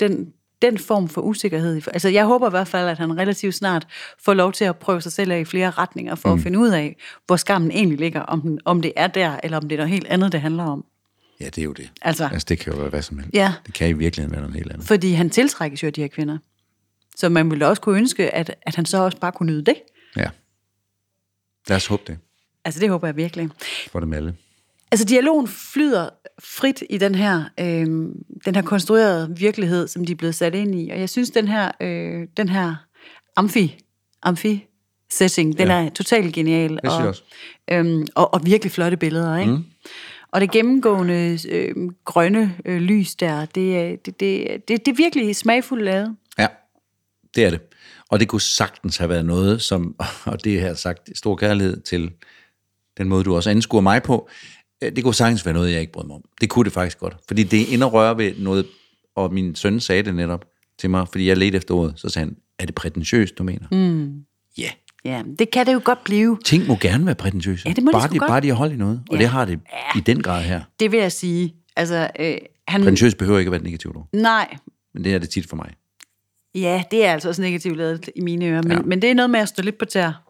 [0.00, 1.82] den, den form for usikkerhed.
[1.86, 3.86] Altså jeg håber i hvert fald, at han relativt snart
[4.18, 6.34] får lov til at prøve sig selv af i flere retninger, for mm.
[6.34, 6.96] at finde ud af,
[7.26, 9.90] hvor skammen egentlig ligger, om, den, om det er der, eller om det er noget
[9.90, 10.84] helt andet, det handler om.
[11.40, 11.90] Ja, det er jo det.
[12.02, 12.28] Altså.
[12.32, 13.34] altså det kan jo være hvad som helst.
[13.34, 13.54] Ja.
[13.66, 14.86] Det kan i virkeligheden være noget helt andet.
[14.86, 16.38] Fordi han tiltrækkes jo af de her kvinder.
[17.16, 19.74] Så man ville også kunne ønske, at, at han så også bare kunne nyde det.
[20.16, 20.30] Ja.
[21.68, 22.18] Lad os håbe det
[22.64, 23.48] Altså det håber jeg virkelig.
[23.92, 24.34] for dem alle.
[24.92, 26.08] Altså dialogen flyder
[26.42, 27.86] frit i den her, øh,
[28.44, 30.90] den her konstruerede virkelighed, som de er blevet sat ind i.
[30.90, 32.74] Og jeg synes, den her, øh, den her
[33.36, 33.78] amfi,
[34.22, 34.66] amfi
[35.10, 35.84] setting, den Ja.
[35.84, 36.78] er totalt genial.
[36.82, 37.22] jeg og, også.
[37.70, 39.52] Øhm, og, og virkelig flotte billeder, ikke?
[39.52, 39.64] Mm.
[40.32, 41.74] Og det gennemgående øh,
[42.04, 46.16] grønne øh, lys der, det, er- det, det, det, det er virkelig smagfuldt lavet.
[46.38, 46.46] Ja,
[47.34, 47.60] det er det.
[48.08, 52.10] Og det kunne sagtens have været noget, som, og det har sagt stor kærlighed til
[52.98, 54.28] den måde, du også anskuer mig på,
[54.82, 56.22] Det kunne sagtens være noget, jeg ikke brød mig om.
[56.40, 57.16] Det kunne det faktisk godt.
[57.28, 58.66] Fordi det er inde og røre ved noget,
[59.16, 60.44] og min søn sagde det netop
[60.78, 61.92] til mig, fordi jeg ledte efter ordet.
[61.96, 63.66] Så sagde han, er det prætentiøst, du mener?
[63.72, 64.24] Mm.
[64.58, 64.70] Ja,
[65.04, 66.38] Ja, det kan det jo godt blive.
[66.44, 67.68] ting må gerne være prætentiøse.
[67.68, 68.28] Ja, det må de bare, de, godt.
[68.28, 69.02] bare de har hold i noget.
[69.10, 69.20] Og Ja.
[69.20, 69.60] det har det
[69.96, 70.60] i den grad her.
[70.80, 71.54] Det vil jeg sige.
[71.76, 72.34] Altså, øh,
[72.68, 72.80] han...
[72.80, 74.08] Prætentiøst behøver ikke at være et negativt ord.
[74.12, 74.56] Nej,
[74.94, 75.70] Men det er det tit for mig.
[76.54, 78.62] ja, det er altså også negativt lavet i mine ører.
[78.62, 78.76] Men, Ja.
[78.76, 78.82] ja.
[78.82, 80.29] men det er noget med at stå lidt på tær.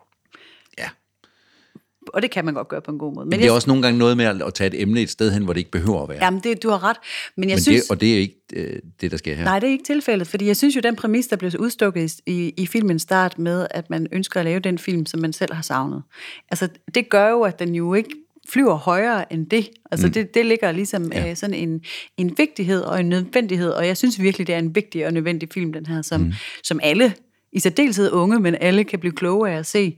[2.07, 3.27] Og det kan man godt gøre på en god måde.
[3.27, 5.11] Men, Men det er også nogle gange noget med at at tage et emne et
[5.11, 6.25] sted hen, hvor det ikke behøver at være.
[6.25, 6.97] Jamen, det, du har ret.
[7.37, 7.83] Men jeg Men synes...
[7.83, 9.45] det, og det er ikke øh, det, der sker her.
[9.45, 12.55] Nej, det er ikke tilfældet, fordi jeg synes jo, den præmis, der blev udstukket i,
[12.57, 15.63] i filmens start med, at man ønsker at lave den film, som man selv har
[15.63, 16.03] savnet.
[16.51, 18.11] Altså, det gør jo, at den jo ikke
[18.49, 19.71] flyver højere end det.
[19.91, 20.13] Altså, mm.
[20.13, 21.31] det, det ligger ligesom ja.
[21.31, 21.81] øh, sådan en,
[22.17, 25.49] en vigtighed og en nødvendighed, og jeg synes virkelig, det er en vigtig og nødvendig
[25.55, 26.33] film, den her, som, mm.
[26.63, 27.15] som alle,
[27.53, 29.97] i særdeleshed unge, men alle kan blive kloge af at se.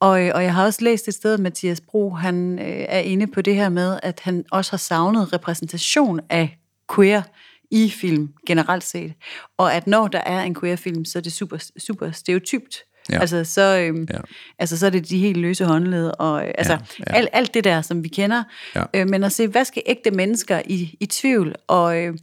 [0.00, 2.98] Og, øh, og jeg har også læst et sted, at Mathias Bro, han øh, er
[2.98, 6.58] inde på det her med, at han også har savnet repræsentation af
[6.94, 7.22] queer
[7.70, 9.12] i film generelt set.
[9.56, 12.84] Og at når der er en queer-film, så er det super, super stereotypt.
[13.10, 13.20] Ja.
[13.20, 14.18] Altså, så, øhm, Ja.
[14.58, 16.78] altså, så er det de helt løse håndled, og øh, altså, Ja,
[17.10, 17.16] ja.
[17.16, 18.42] Alt, alt det der, som vi kender.
[18.74, 18.82] Ja.
[18.94, 21.54] Øh, men at se, hvad skal ægte mennesker i, i tvivl?
[21.66, 22.14] Og, øh,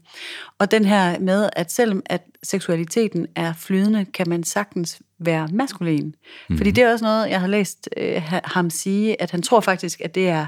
[0.59, 6.05] og den her med, at selvom at seksualiteten er flydende, kan man sagtens være maskulin.
[6.05, 6.57] Mm-hmm.
[6.57, 9.59] Fordi det er også noget, jeg har læst øh, ha- ham sige, at han tror
[9.59, 10.45] faktisk, at det er,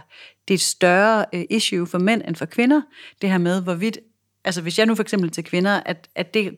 [0.48, 2.82] det er et større øh, issue for mænd end for kvinder.
[3.22, 3.98] Det her med, hvorvidt,
[4.46, 6.56] altså hvis jeg nu for eksempel til kvinder, at, at det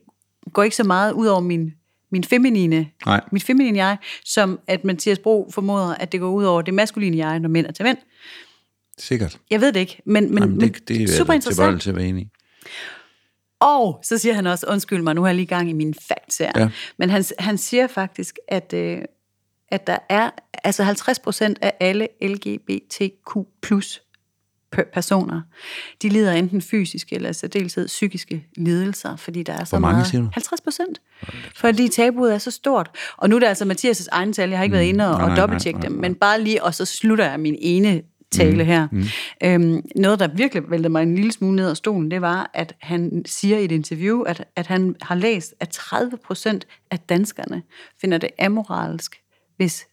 [0.53, 1.73] går ikke så meget ud over min,
[2.15, 3.21] min feminine, Nej.
[3.31, 7.17] mit feminine jeg, som at Mathias Bro formoder, at det går ud over det maskuline
[7.17, 7.97] jeg, når mænd er til mænd.
[8.97, 9.39] Sikkert.
[9.51, 11.81] Jeg ved det ikke, men, men, Jamen, det, det er super jeg tilbøjelig interessant.
[11.81, 12.27] til at i.
[13.59, 16.37] Og så siger han også, undskyld mig, nu har jeg lige gang i mine facts
[16.37, 16.51] her.
[16.55, 16.69] Ja.
[16.97, 19.01] Men han, han siger faktisk, at, øh,
[19.67, 20.29] at der er
[20.63, 24.01] altså 50 procent af alle LGBTQ plus
[24.93, 25.41] personer,
[26.01, 29.95] de lider enten fysiske eller i særdeleshed psykiske lidelser, fordi der er så Hvor mange
[29.95, 30.07] meget...
[30.07, 30.29] siger du?
[30.33, 31.01] 50 procent.
[31.55, 32.89] Fordi tabuet er så stort.
[33.17, 35.21] Og nu er det altså Mathias' egen tal, jeg har ikke været inde og, Mm.
[35.21, 38.01] nej, og dobbelttjekke dem, men bare lige, og så slutter jeg min ene
[38.31, 38.87] tale mm, her.
[38.91, 39.03] Mm.
[39.43, 42.73] Øhm, noget, der virkelig væltede mig en lille smule ned af stolen, det var, at
[42.81, 47.63] han siger i et interview, at, at han har læst, at 30 procent af danskerne
[48.01, 49.15] finder det amoralsk,
[49.57, 49.85] hvis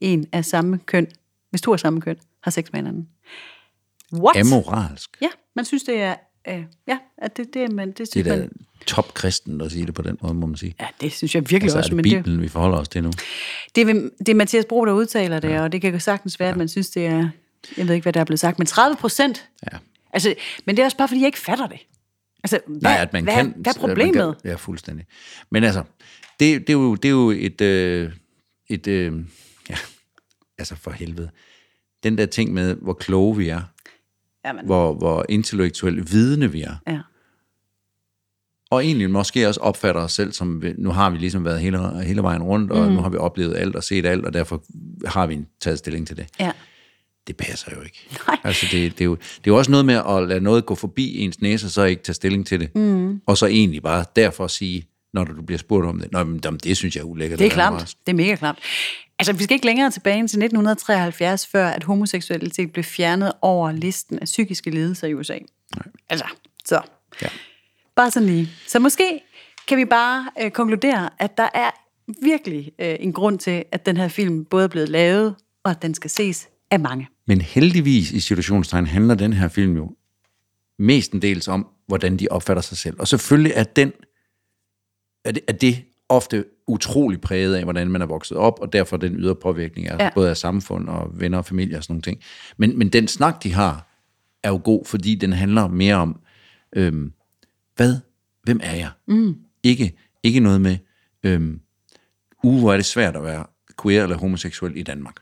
[0.00, 1.06] en af samme køn,
[1.50, 3.08] hvis to af samme køn, har sex med hinanden.
[4.12, 4.36] What?
[4.36, 5.16] Amoralsk.
[5.22, 6.14] Ja, man synes, det er...
[6.48, 8.50] Øh, ja, at det, det, er man, det Det synes er da man...
[8.86, 10.74] topkristen at sige det på den måde, må man sige.
[10.80, 12.88] Ja, det synes jeg virkelig Altså, er også, det men det, Bibelen, vi forholder os
[12.88, 13.10] til nu?
[13.74, 16.48] det, er, det er Mathias Bro, der udtaler det, og det kan jo sagtens være,
[16.50, 17.28] at man synes, det er...
[17.76, 19.48] Jeg ved ikke, hvad der er blevet sagt, men 30 procent.
[19.72, 19.78] Ja.
[20.12, 20.34] Altså,
[20.64, 21.78] men det er også bare, fordi jeg ikke fatter det.
[22.44, 23.54] Altså, hvad, Nej, at man hvad, kan...
[23.56, 24.36] hvad er at man problemet?
[24.42, 25.06] Kan, ja, fuldstændig.
[25.50, 25.82] Men altså,
[26.40, 27.60] det, det, er, jo, det er jo et...
[27.60, 28.12] Øh,
[28.68, 29.12] et øh,
[29.70, 29.76] ja,
[30.58, 31.30] altså for helvede.
[32.02, 33.60] Den der ting med, hvor kloge vi er,
[34.44, 36.98] Jamen, hvor, hvor intellektuelt vidende vi er, ja.
[38.70, 42.22] og egentlig måske også opfatter os selv som, nu har vi ligesom været hele, hele
[42.22, 42.92] vejen rundt, og mm.
[42.94, 44.62] nu har vi oplevet alt og set alt, og derfor
[45.06, 46.26] har vi taget stilling til det.
[46.40, 46.52] ja.
[47.26, 48.08] Det passer jo ikke.
[48.28, 48.38] Nej.
[48.44, 50.74] Altså det, det, er jo, det er jo også noget med at lade noget gå
[50.74, 52.74] forbi ens næse, og så ikke tage stilling til det.
[52.74, 53.20] Mm.
[53.26, 56.60] Og så egentlig bare derfor sige, når du bliver spurgt om det, Nå, men jamen,
[56.64, 57.38] det synes jeg er ulækkert.
[57.38, 57.96] Det er klamt.
[58.06, 58.58] Det er mega klamt.
[59.22, 63.72] Altså, vi skal ikke længere tilbage end til 1973, før at homoseksualitet blev fjernet over
[63.72, 65.32] listen af psykiske lidelser i USA.
[65.32, 65.86] Nej.
[66.08, 66.26] Altså,
[66.64, 66.80] så.
[67.22, 67.28] Ja.
[67.96, 68.50] Bare sådan lige.
[68.66, 69.20] Så måske
[69.68, 71.70] kan vi bare øh, konkludere, at der er
[72.22, 75.82] virkelig øh, en grund til, at den her film både er blevet lavet, og at
[75.82, 77.08] den skal ses af mange.
[77.26, 79.96] Men heldigvis i situationstegn handler den her film jo
[80.78, 82.96] mestendels om, hvordan de opfatter sig selv.
[83.00, 83.92] Og selvfølgelig er den
[85.24, 88.96] er det, er det ofte utrolig præget af, hvordan man er vokset op, og derfor
[88.96, 90.10] den ydre påvirkning af Ja.
[90.14, 92.20] både af samfund og venner og familie og sådan nogle ting.
[92.56, 93.86] Men, men den snak, de har,
[94.42, 96.20] er jo god, fordi den handler mere om,
[96.76, 97.12] øhm,
[97.76, 97.96] hvad,
[98.42, 98.90] hvem er jeg?
[99.08, 99.34] Mm.
[99.62, 99.92] Ikke,
[100.22, 100.76] ikke noget med,
[101.22, 101.60] øhm,
[102.44, 103.46] uh, hvor er det svært at være
[103.82, 105.16] queer eller homoseksuel i Danmark.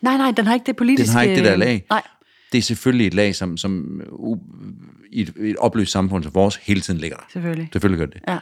[0.00, 1.06] Nej, nej, den har ikke det politiske...
[1.06, 1.86] Den har ikke det der lag.
[1.90, 2.02] Nej,
[2.52, 4.38] Det er selvfølgelig et lag, som, som uh,
[5.12, 7.24] i et, et opløst samfund som vores hele tiden ligger der.
[7.32, 7.68] selvfølgelig.
[7.72, 8.20] Selvfølgelig gør det.
[8.28, 8.38] Ja.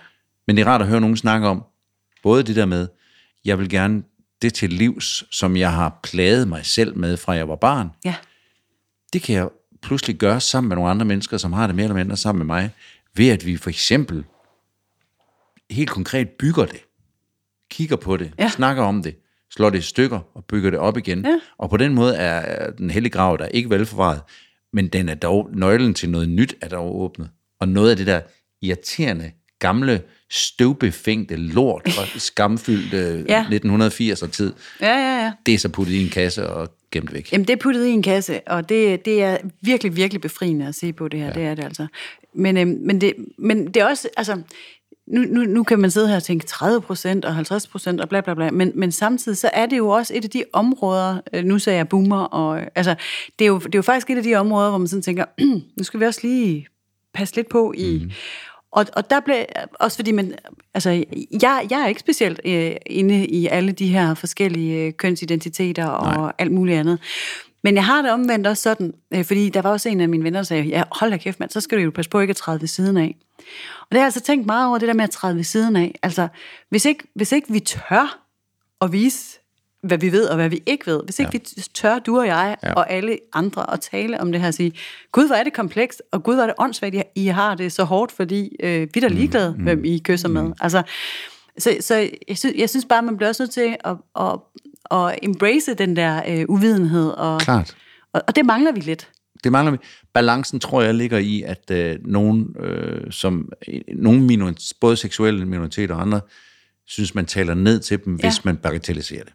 [0.47, 1.65] Men det er rart at høre nogen snakke om,
[2.23, 2.89] både det der med,
[3.45, 4.03] jeg vil gerne
[4.43, 8.15] det til livs, som jeg har plaget mig selv med, fra jeg var barn, Ja.
[9.13, 9.49] det kan jeg
[9.83, 12.57] pludselig gøre sammen med nogle andre mennesker, som har det mere eller mindre sammen med
[12.57, 12.71] mig,
[13.17, 14.25] ved at vi for eksempel
[15.71, 16.81] helt konkret bygger det,
[17.71, 18.49] kigger på det, Ja.
[18.49, 19.17] snakker om det,
[19.51, 21.25] slår det i stykker og bygger det op igen.
[21.25, 21.39] Ja.
[21.59, 24.21] Og på den måde er den hellige grav der ikke velforvaret,
[24.73, 27.31] men den er dog, nøglen til noget nyt er dog åbnet.
[27.61, 28.21] Og noget af det der
[28.63, 30.03] irriterende, gamle,
[30.33, 33.45] støvbefængte lort fra skamfyldte Ja.
[33.45, 34.53] 1980'er tid.
[34.81, 35.33] Ja, ja, ja.
[35.47, 37.33] Det er så puttet i en kasse og gemt væk.
[37.33, 40.75] Jamen, det er puttet i en kasse, og det, det er virkelig, virkelig befriende at
[40.75, 41.27] se på det her.
[41.27, 41.33] Ja.
[41.33, 41.87] Det er det altså.
[42.35, 44.43] Men, øhm, men, det, men det er også, altså,
[45.07, 48.09] nu, nu, nu kan man sidde her og tænke 30 procent og 50 procent og
[48.09, 51.21] bla bla bla, men, men samtidig så er det jo også et af de områder,
[51.33, 52.95] øh, nu sagde jeg boomer, og altså,
[53.39, 55.25] det er, jo, det er jo faktisk et af de områder, hvor man sådan tænker,
[55.79, 56.67] nu skal vi også lige
[57.15, 58.01] passe lidt på i...
[58.05, 58.11] Mm.
[58.73, 59.37] Og, og der blev,
[59.81, 60.35] også fordi man,
[60.75, 60.91] altså,
[61.43, 66.17] jeg, jeg er ikke specielt øh, inde i alle de her forskellige øh, kønsidentiteter og
[66.17, 66.33] Nej.
[66.39, 66.99] alt muligt andet.
[67.65, 70.25] Men jeg har det omvendt også sådan, øh, fordi der var også en af mine
[70.25, 72.31] venner, der sagde, ja, hold da kæft mand, så skal du jo passe på ikke
[72.31, 73.17] at træde ved siden af.
[73.81, 75.77] Og det har jeg altså tænkt meget over, det der med at træde ved siden
[75.77, 75.99] af.
[76.03, 76.29] Altså,
[76.69, 78.25] hvis ikke, hvis ikke vi tør
[78.81, 79.39] at vise,
[79.83, 81.39] hvad vi ved og hvad vi ikke ved, hvis ikke ja.
[81.39, 82.73] vi tør, du og jeg ja.
[82.73, 84.73] og alle andre, at tale om det her og sige,
[85.13, 87.85] gud, hvor er det komplekst, og gud, hvor er det åndssvagt, I har det så
[87.85, 90.35] hårdt, fordi øh, vi er da ligeglade, mm, hvem I kysser mm.
[90.35, 90.53] med.
[90.61, 90.83] Altså,
[91.59, 91.95] så, så
[92.29, 94.39] jeg, synes, jeg synes bare, man bliver også nødt til at, at,
[94.91, 97.77] at embrace den der øh, uvidenhed, og, Klart.
[98.13, 99.09] og, og det mangler vi lidt.
[99.45, 99.79] Det mangler vi.
[100.15, 103.53] Balancen tror jeg ligger i, at øh, nogen, øh, som,
[103.97, 106.21] nogle minoritet, både seksuelle minoriteter og andre,
[106.87, 108.29] synes, man taler ned til dem, ja.
[108.29, 109.33] hvis man bagatelliserer det.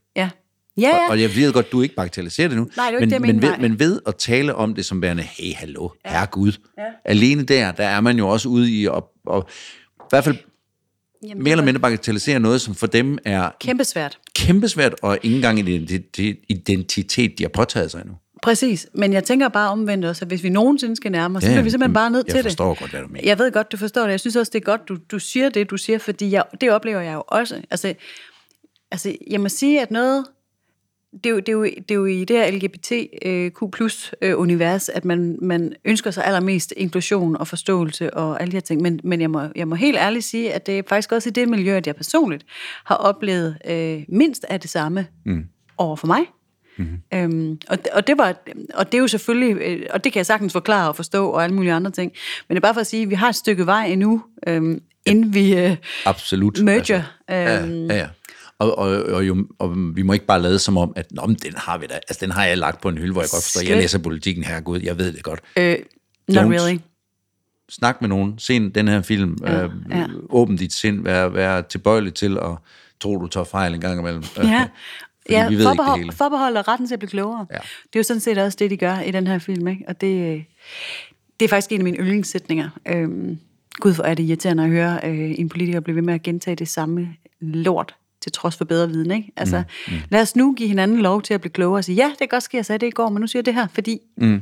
[0.77, 0.81] Ja.
[0.81, 1.03] Ja, ja.
[1.05, 3.13] Og, og jeg ved godt, du ikke bagatelliserer det nu, Nej, det er men, det,
[3.13, 6.11] jeg men, mener, ved, men ved at tale om det som værende, hey, hallo, ja.
[6.11, 6.51] herre Gud.
[6.77, 6.83] Ja.
[7.05, 9.49] Alene der, der er man jo også ude i at, og,
[9.99, 10.37] i hvert fald
[11.23, 14.19] Jamen, mere eller mindre bagatellisere noget, som for dem er Kæmpesvært.
[14.35, 15.67] kæmpesvært, og ikke engang en
[16.49, 18.15] identitet, de har påtaget sig endnu.
[18.43, 21.49] Præcis, men jeg tænker bare omvendt også, at hvis vi nogensinde skal nærme os, så
[21.49, 22.51] bliver vi simpelthen bare nødt jeg til det.
[22.51, 23.27] forstår godt, hvad du mener.
[23.27, 24.11] Jeg ved godt, du forstår det.
[24.11, 26.71] Jeg synes også, det er godt, du, du siger det, du siger, fordi jeg, det
[26.71, 27.61] oplever jeg jo også.
[27.69, 27.93] Altså,
[28.91, 30.25] altså, jeg må sige, at noget...
[31.23, 35.37] Det er, jo, det, er jo, det er jo i det her LGBTQ+-univers, at man,
[35.41, 38.81] man ønsker sig allermest inklusion og forståelse og alle de her ting.
[38.81, 41.31] Men, men jeg, må, jeg må helt ærligt sige, at det er faktisk også i
[41.31, 42.45] det miljø, at jeg personligt
[42.85, 45.45] har oplevet øh, mindst af det samme mm.
[45.77, 46.25] over for mig.
[46.77, 47.01] Mm-hmm.
[47.13, 48.35] Øhm, og, og, det var,
[48.73, 51.43] og det er jo selvfølgelig, øh, og det kan jeg sagtens forklare og forstå, og
[51.43, 52.11] alle mulige andre ting.
[52.47, 54.81] Men det er bare for at sige, at vi har et stykke vej endnu, øhm,
[55.05, 56.63] inden vi øh, Absolut.
[56.63, 57.03] merger.
[57.27, 58.07] Altså, øhm, ja, ja, ja.
[58.59, 61.35] Og, og, og, jo, og vi må ikke bare lade som om, at Nå, men
[61.35, 61.93] den har vi da.
[61.93, 63.61] Altså, den har jeg lagt på en hylde, hvor jeg godt forstår.
[63.61, 65.39] Jeg Slet- læser politikken her, gud, jeg ved det godt.
[65.57, 65.77] øh,
[66.27, 66.39] not Don't.
[66.53, 66.79] really.
[67.69, 70.05] Snak med nogen, se den her film, Ja, øh, ja.
[70.29, 72.49] åbn dit sind, vær, vær tilbøjelig til at
[72.99, 74.23] tro, du tager fejl en gang imellem.
[74.37, 77.45] Ja, Fordi ja vi ved ikke forbehold, og retten til at blive klogere.
[77.51, 77.55] Ja.
[77.57, 79.67] Det er jo sådan set også det, de gør i den her film.
[79.67, 79.83] Ikke?
[79.87, 80.43] Og det, øh,
[81.39, 82.69] det er faktisk en af mine yndlingssætninger.
[82.87, 83.39] Øhm,
[83.79, 86.55] Gud, hvor er det irriterende at høre øh, en politiker blive ved med at gentage
[86.55, 87.95] det samme lort
[88.27, 89.11] til trods for bedre viden.
[89.11, 89.31] Ikke?
[89.35, 89.99] Altså, mm, mm.
[90.09, 92.27] Lad os nu give hinanden lov til at blive klogere og sige, ja, det kan
[92.27, 94.41] godt ske, jeg sagde det i går, men nu siger jeg det her, fordi mm.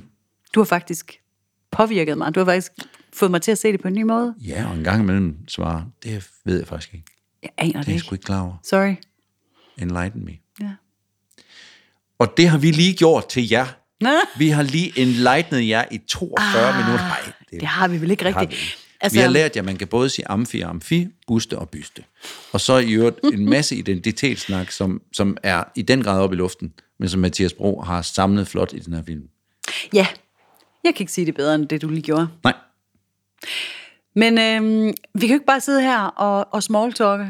[0.55, 1.19] du har faktisk
[1.71, 2.35] påvirket mig.
[2.35, 2.71] Du har faktisk
[3.13, 4.35] fået mig til at se det på en ny måde.
[4.47, 7.05] Ja, og en gang imellem svare, det ved jeg faktisk ikke.
[7.43, 8.05] Jeg aner Det er det jeg ikke.
[8.05, 8.53] sgu ikke klar over.
[8.63, 8.95] Sorry.
[9.77, 10.31] Enlighten me.
[10.61, 10.71] Ja.
[12.19, 13.65] Og det har vi lige gjort til jer.
[14.01, 14.09] Nå.
[14.37, 17.05] Vi har lige enlightenet jer i 42 ah, minutter.
[17.07, 18.84] Nej, Det har vi vel ikke det rigtigt.
[19.05, 21.69] Altså, Vi har lært jer, at man kan både sige amfi og amfi, buste og
[21.69, 22.03] byste.
[22.51, 26.35] Og så i øvrigt en masse identitetssnak, som, som er i den grad op i
[26.35, 29.23] luften, men som Mathias Bro har samlet flot i den her film.
[29.93, 30.07] Ja,
[30.83, 32.27] jeg kan ikke sige det bedre, end det du lige gjorde.
[32.43, 32.53] Nej,
[34.15, 37.27] Men øhm, vi kan jo ikke bare sidde her og, og smalltalke.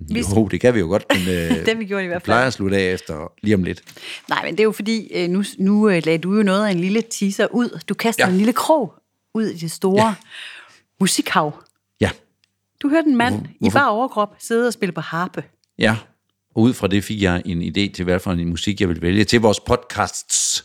[0.00, 2.24] Vi, jo, det kan vi jo godt, men øh, Det vi gjort i hvert vi
[2.24, 2.46] plejer fald.
[2.46, 3.82] at slutte af efter lige om lidt.
[4.28, 6.70] Nej, men det er jo fordi, øh, nu, nu øh, lagde du jo noget af
[6.70, 7.80] en lille teaser ud.
[7.88, 8.30] Du kaster Ja.
[8.32, 8.94] en lille krog
[9.34, 10.14] ud i det store ja.
[11.00, 11.62] Musikhav.
[12.00, 12.10] Ja,
[12.82, 13.78] Du hørte en mand i hvorfor?
[13.78, 15.44] bare overkrop sidde og spille på harpe.
[15.78, 15.96] ja.
[16.54, 19.02] Og ud fra det fik jeg en idé til, hvad for en musik jeg vil
[19.02, 20.64] vælge til vores podcasts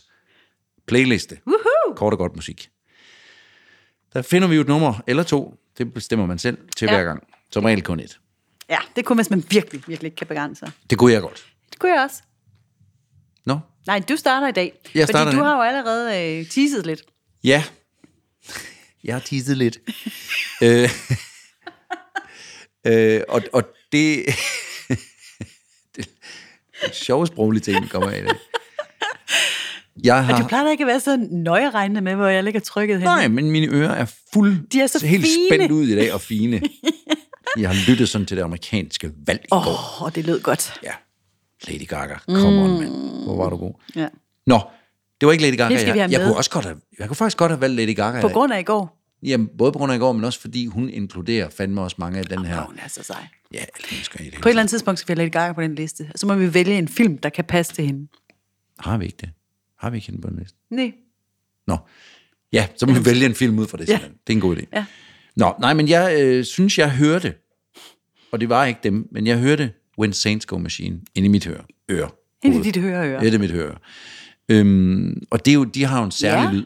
[0.86, 1.38] playliste.
[1.46, 1.94] Woohoo!
[1.96, 2.70] Kort og godt musik.
[4.12, 5.54] Der finder vi jo et nummer eller to.
[5.78, 6.94] Det bestemmer man selv til Ja.
[6.96, 7.22] hver gang.
[7.50, 8.20] Som regel kun et.
[8.68, 10.70] Ja, det kunne hvis man virkelig, virkelig ikke kan begrænse sig.
[10.90, 11.46] Det kunne jeg godt.
[11.70, 12.22] Det kunne jeg også.
[13.46, 14.72] Nå, Nej, du starter i dag.
[14.94, 17.02] Jeg starter fordi du i har jo allerede øh, teaset lidt.
[17.44, 17.64] Ja.
[19.04, 19.78] Jeg har teaset lidt.
[20.64, 20.90] øh,
[22.86, 24.24] øh, og, og det...
[25.96, 26.08] det
[27.08, 28.36] er sproglige ting, der kommer af i det.
[30.04, 30.42] Jeg har...
[30.42, 33.04] Du plejer ikke at være så nøjeregnende med, hvor jeg ligger trykket hen.
[33.04, 35.48] Nej, men mine ører er fuld, De er så helt fine.
[35.48, 36.62] spændt ud i dag og fine.
[37.58, 39.58] Jeg har lyttet sådan til det amerikanske valg i går.
[39.58, 40.80] Åh, oh, det lød godt.
[40.82, 40.92] Ja.
[41.68, 43.24] Lady Gaga, come on, mand.
[43.24, 43.72] Hvor var du god.
[43.96, 44.08] Ja.
[44.46, 44.60] Nå,
[45.24, 45.74] det var ikke Lady Gaga.
[45.74, 47.96] Det skal jeg, jeg, kunne også godt have, jeg kunne faktisk godt have valgt Lady
[47.96, 48.20] Gaga.
[48.20, 49.00] På grund af i går.
[49.22, 52.18] Jamen, både på grund af i går, men også fordi hun inkluderer fandme også mange
[52.18, 52.60] af den her...
[52.60, 53.26] Åh, hun er så sej.
[53.52, 54.34] Ja, alle mennesker i det.
[54.34, 56.10] På et eller andet tidspunkt skal vi have Lady Gaga på den liste.
[56.12, 58.08] Og så må vi vælge en film, der kan passe til hende.
[58.78, 59.30] Har vi ikke det?
[59.78, 60.56] Har vi ikke hende på den liste?
[60.70, 60.92] Nej.
[61.66, 61.76] Nå.
[62.52, 63.88] Ja, så må vi vælge en film ud fra det.
[63.88, 63.98] Ja.
[64.26, 64.64] Det er en god idé.
[64.72, 64.84] Ja.
[65.36, 67.34] Nå, nej, men jeg øh, synes, jeg hørte,
[68.32, 71.46] og det var ikke dem, men jeg hørte When Saints Go Machine ind i mit
[71.46, 71.64] høre.
[71.90, 72.10] Øre.
[72.42, 73.22] Ind i dit høreøre.
[73.22, 73.74] Ja, det er mit høre.
[74.48, 76.52] Øhm, og det er jo, de har jo en særlig Ja.
[76.52, 76.60] lyd.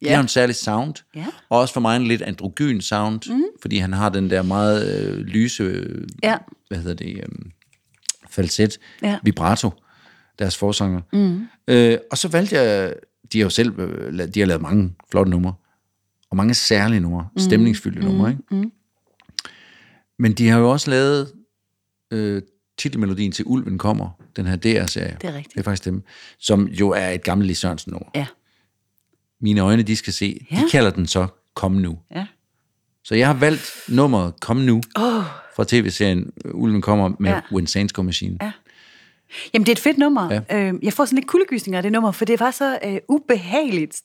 [0.00, 0.14] De Ja.
[0.14, 0.94] har en særlig sound.
[1.16, 1.26] Ja.
[1.48, 3.42] Og også for mig en lidt androgyn sound, mm.
[3.62, 6.36] fordi han har den der meget øh, lyse, øh, Ja.
[6.68, 7.28] hvad hedder det, øh,
[8.30, 9.18] falset, Ja.
[9.22, 9.70] vibrato,
[10.38, 11.00] deres forsanger.
[11.12, 11.46] Mm.
[11.68, 12.94] Øh, og så valgte jeg,
[13.32, 15.54] de har jo selv, øh, de har lavet mange flotte numre,
[16.30, 17.38] og mange særlige numre, mm.
[17.40, 18.06] stemningsfyldte mm.
[18.06, 18.42] numre, ikke?
[18.50, 18.72] Mm.
[20.18, 21.32] Men de har jo også lavet
[22.10, 22.42] øh,
[22.78, 25.16] titelmelodien til Ulven kommer, den her DR-serie.
[25.20, 25.54] Det er rigtigt.
[25.54, 26.02] Det er faktisk dem,
[26.38, 28.08] som jo er et gammelt Lis Sørensen nummer.
[28.14, 28.26] Ja.
[29.40, 30.56] Mine øjne, de skal se, ja.
[30.56, 31.98] De kalder den så Kom Nu.
[32.14, 32.26] Ja.
[33.04, 35.24] Så jeg har valgt nummeret Kom Nu Oh.
[35.56, 37.40] fra tv-serien Ulven kommer med ja.
[37.52, 38.38] When Saints Go Machine.
[38.42, 38.52] Ja.
[39.54, 40.32] Jamen, det er et fedt nummer.
[40.50, 40.68] Ja.
[40.68, 44.02] Øh, jeg får sådan lidt kuldegysninger af det nummer, for det var så øh, ubehageligt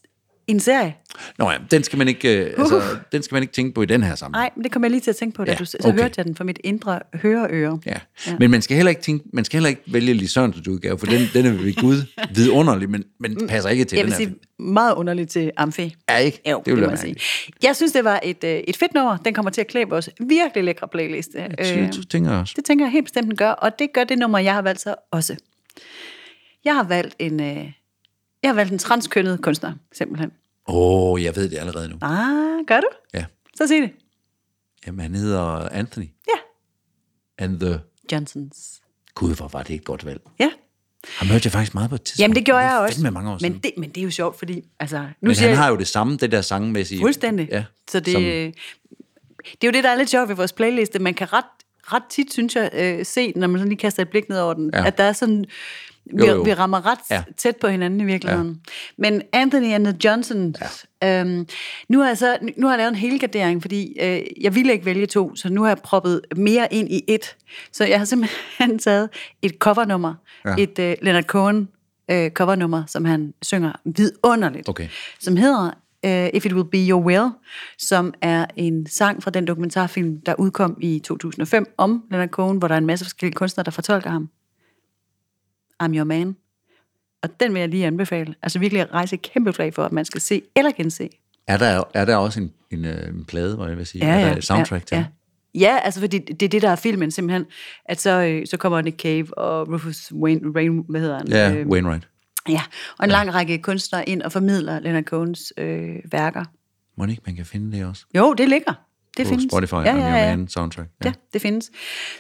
[0.48, 0.96] en serie.
[1.38, 2.82] Nå ja, den skal, man ikke, øh, altså,
[3.12, 4.42] den skal man ikke tænke på i den her sammenhæng.
[4.44, 6.00] Nej, men det kom jeg lige til at tænke på, da Ja, du, så okay.
[6.00, 7.80] hørte jeg den fra mit indre høreøre.
[7.86, 7.92] Ja.
[8.28, 8.36] ja.
[8.40, 11.06] Men man skal heller ikke, tænke, man skal heller ikke vælge Lis Sørensens udgave, for
[11.06, 11.98] den, den er ved Gud
[12.36, 15.96] vidunderlig, men, men passer ikke til Jeg den vil her sige, meget underligt til Amfi.
[16.08, 16.42] Er ikke?
[16.52, 17.20] Jo, det vil det jeg må jeg mærke.
[17.22, 17.56] sige.
[17.64, 19.18] Jeg synes, det var et, øh, et fedt nummer.
[19.18, 21.38] Den kommer til at klæde vores virkelig lækre playliste.
[21.38, 22.54] Det Øh, tænker jeg også.
[22.58, 23.50] det tænker jeg helt bestemt, den gør.
[23.50, 25.36] Og det gør det nummer, jeg har valgt så også.
[26.66, 27.66] Jeg har valgt en, øh,
[28.44, 30.32] jeg har valgt en transkønnet kunstner, simpelthen.
[30.68, 31.98] Åh, oh, jeg ved det allerede nu.
[32.02, 32.88] Ah, gør du?
[33.14, 33.26] Ja.
[33.58, 33.92] Så sig det.
[34.88, 36.06] Jamen, han hedder Anthony.
[36.28, 36.40] Ja.
[37.44, 37.80] And the...
[38.12, 38.82] Johnsons.
[39.16, 40.22] Gud, hvor var det et godt valg.
[40.40, 40.50] Ja.
[41.18, 42.20] Han hørte jeg faktisk meget på et tidspunkt.
[42.22, 42.96] Jamen, det gjorde jeg også.
[42.96, 43.54] fandme mange år siden.
[43.54, 44.64] men, det, men det er jo sjovt, fordi...
[44.80, 47.02] Altså, nu Men siger han jeg, har jo det samme, det der sangmæssige.
[47.02, 47.50] Fuldstændig.
[47.52, 48.24] Ja, så det, som-
[49.52, 51.00] det er jo det, der er lidt sjovt ved vores playliste.
[51.00, 51.46] Man kan ret,
[51.84, 54.54] ret tit, synes jeg, øh, se, når man sådan lige kaster et blik ned over
[54.54, 54.88] den, ja.
[54.88, 55.46] at der er sådan...
[56.06, 56.42] Vi, Jo, jo.
[56.42, 57.24] vi rammer ret Ja.
[57.38, 58.48] tæt på hinanden i virkeligheden.
[58.68, 58.74] Ja.
[58.98, 60.58] Men Anthony and the Johnsons,
[61.02, 61.22] ja.
[61.22, 61.48] øhm,
[61.90, 64.86] nu, har jeg så, nu har jeg lavet en helgardering, fordi øh, jeg ville ikke
[64.86, 67.36] vælge to, så nu har jeg proppet mere ind i et.
[67.72, 69.10] Så jeg har simpelthen taget
[69.42, 70.14] et covernummer,
[70.46, 70.56] ja.
[70.58, 71.70] et øh, Leonard Cohen
[72.12, 74.88] øh, covernummer, som han synger vidunderligt Okay.
[75.20, 75.72] som hedder
[76.06, 77.30] uh, If It Will Be Your Will,
[77.78, 82.68] som er en sang fra den dokumentarfilm, der udkom i 2005 om Leonard Cohen, hvor
[82.68, 84.30] der er en masse forskellige kunstnere, der fortolker ham.
[85.84, 86.36] I'm Your Man.
[87.24, 88.36] Og den vil jeg lige anbefale.
[88.42, 91.10] Altså virkelig at rejse et kæmpe flag for, at man skal se eller gense.
[91.48, 94.06] Er der, er der også en, en, øh, en plade, hvor jeg vil sige?
[94.06, 95.08] Ja, er der ja, et soundtrack til ja, den?
[95.56, 95.60] ja.
[95.60, 97.46] ja, altså fordi det er det, der er filmen simpelthen,
[97.86, 101.28] at så, øh, så kommer Nick Cave og Rufus Wayne, Rain, hvad hedder han?
[101.28, 102.08] Ja, Øh, Wainwright.
[102.50, 102.62] ja,
[102.98, 106.46] og en lang række kunstnere ind og formidler Leonard Cohens øh, værker.
[106.98, 108.06] Må ikke, man kan finde det også?
[108.16, 108.74] Jo, det ligger.
[109.18, 109.52] Det På findes.
[109.52, 110.36] Spotify, ja, ja, ja.
[110.36, 110.90] Man soundtrack.
[111.06, 111.72] Ja, det findes.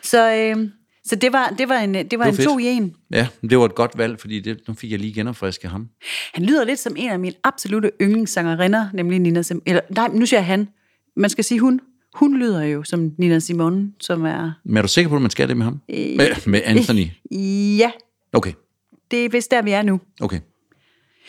[0.04, 0.70] Så, øh,
[1.06, 2.48] så det var, det var en, det var var en fedt.
[2.48, 2.96] to i en.
[3.12, 5.88] Ja, det var et godt valg, fordi det, nu fik jeg lige genopfrisket ham.
[6.34, 9.62] Han lyder lidt som en af mine absolute yndlingssangerinder, nemlig Nina Simone.
[9.66, 10.68] Eller, nej, nu siger jeg han.
[11.18, 11.80] Man skal sige hun.
[12.16, 14.52] Hun lyder jo som Nina Simone, som er...
[14.66, 15.82] Men er du sikker på, at man skal det med ham?
[15.90, 17.06] Med, med Anthony?
[17.80, 17.92] Ja,
[18.34, 18.54] Okay,
[19.12, 20.00] det er vist der, vi er nu.
[20.22, 20.40] okay.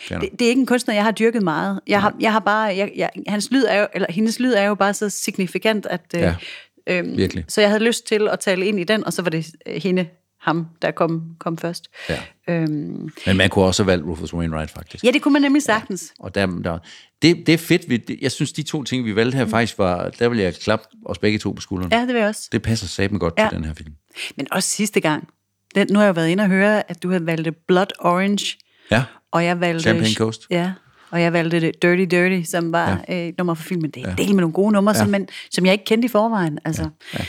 [0.09, 1.79] Det, det er ikke en kunstner, jeg har dyrket meget.
[1.87, 2.61] Jeg har, jeg har bare...
[2.75, 6.01] Jeg, jeg, hans lyd er jo, eller hendes lyd er jo bare så signifikant, at...
[6.15, 6.35] øh, Ja,
[6.87, 7.45] øhm, virkelig.
[7.47, 9.81] Så jeg havde lyst til at tale ind i den, og så var det øh,
[9.83, 10.07] hende,
[10.41, 11.87] ham, der kom, kom først.
[12.09, 12.19] Ja.
[12.49, 15.03] Øhm, Men man kunne også have valgt Rufus Wainwright, faktisk.
[15.03, 16.13] ja, det kunne man nemlig sagtens.
[16.19, 16.77] Og der, der,
[17.21, 17.89] det, det er fedt.
[17.89, 20.09] Vi, det, jeg synes, de to ting, vi valgte her, faktisk var...
[20.09, 21.91] Der vil jeg klappe os begge to på skulderen.
[21.91, 22.49] Ja, det vil jeg også.
[22.51, 23.47] Det passer satme godt Ja.
[23.49, 23.93] til den her film.
[24.37, 25.27] Men også sidste gang.
[25.75, 28.57] Den, nu har jeg jo været inde og høre, at du havde valgt Blood Orange,
[28.91, 29.83] Ja, og jeg valgte...
[29.83, 30.41] Champagne Coast.
[30.49, 30.71] Ja,
[31.15, 33.27] og jeg valgte det Dirty Dirty, som var ja.
[33.27, 33.91] et nummer for filmen.
[33.91, 34.15] Det er ja.
[34.15, 34.99] del med nogle gode numre, ja.
[34.99, 36.59] som, man, som jeg ikke kendte i forvejen.
[36.65, 36.81] Altså.
[36.81, 37.19] Ja.
[37.19, 37.25] Ja.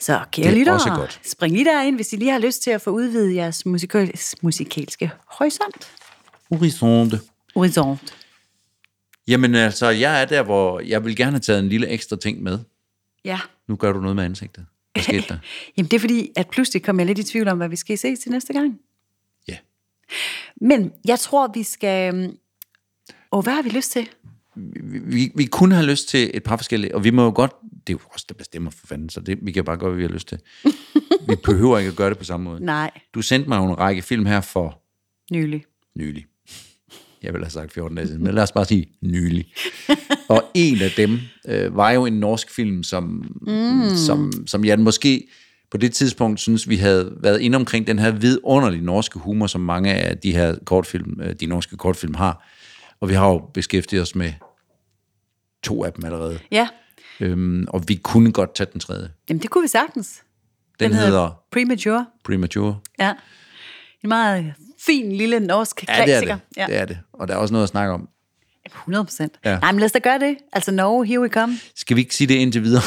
[0.00, 2.90] Så kære er lyttere, spring lige derind, hvis I lige har lyst til at få
[2.90, 4.12] udvidet jeres musikal,
[4.42, 5.92] musikalske horisont.
[6.50, 7.20] Horisonte.
[7.54, 8.14] Horizont.
[9.28, 12.42] Jamen altså, jeg er der, hvor jeg vil gerne have taget en lille ekstra ting
[12.42, 12.58] med.
[13.24, 13.40] Ja.
[13.68, 14.66] Nu gør du noget med ansigtet.
[14.92, 15.38] Hvad skete der?
[15.76, 17.98] Jamen det er fordi, at pludselig kom jeg lidt i tvivl om, hvad vi skal
[17.98, 18.78] se til næste gang.
[19.48, 19.56] Ja.
[20.60, 22.32] Men jeg tror, vi skal...
[23.32, 24.08] Åh, hvad har vi lyst til?
[24.56, 27.52] Vi, vi, vi kunne have lyst til et par forskellige, og vi må jo godt,
[27.86, 29.96] det er jo os, der bestemmer for fanden, så det, vi kan bare gøre, hvad
[29.96, 30.38] vi har lyst til.
[31.28, 32.64] vi behøver ikke at gøre det på samme måde.
[32.64, 34.82] Nej, Du sendte mig jo en række film her for
[35.32, 35.64] nylig.
[35.96, 36.24] nylig.
[37.22, 39.52] Jeg ville have sagt 14 dage siden, men lad os bare sige nylig.
[40.28, 41.18] Og en af dem
[41.48, 43.02] øh, var jo en norsk film, som,
[43.46, 43.96] mm.
[43.96, 45.28] som, som jeg måske
[45.70, 49.60] på det tidspunkt synes, vi havde været inde omkring den her vidunderlige norske humor, som
[49.60, 52.48] mange af de her kortfilm, øh, de norske kortfilm har.
[53.00, 54.32] Og vi har jo beskæftiget os med
[55.62, 56.38] to af dem allerede.
[56.50, 56.68] Ja,
[57.20, 59.10] Øhm, og vi kunne godt tage den tredje.
[59.28, 60.22] jamen det kunne vi sagtens.
[60.80, 62.06] Den, den hedder Premature.
[62.24, 62.78] Premature.
[63.00, 63.14] Ja.
[64.02, 66.38] En meget fin lille norsk Ja, det er det.
[66.68, 66.98] det er det.
[67.12, 68.08] Og der er også noget at snakke om.
[68.66, 69.38] 100 procent.
[69.44, 69.50] Ja.
[69.50, 69.58] Ja.
[69.58, 70.36] Nej, men lad os da gøre det.
[70.52, 71.54] Altså, no, here we come.
[71.74, 72.82] Skal vi ikke sige det indtil videre?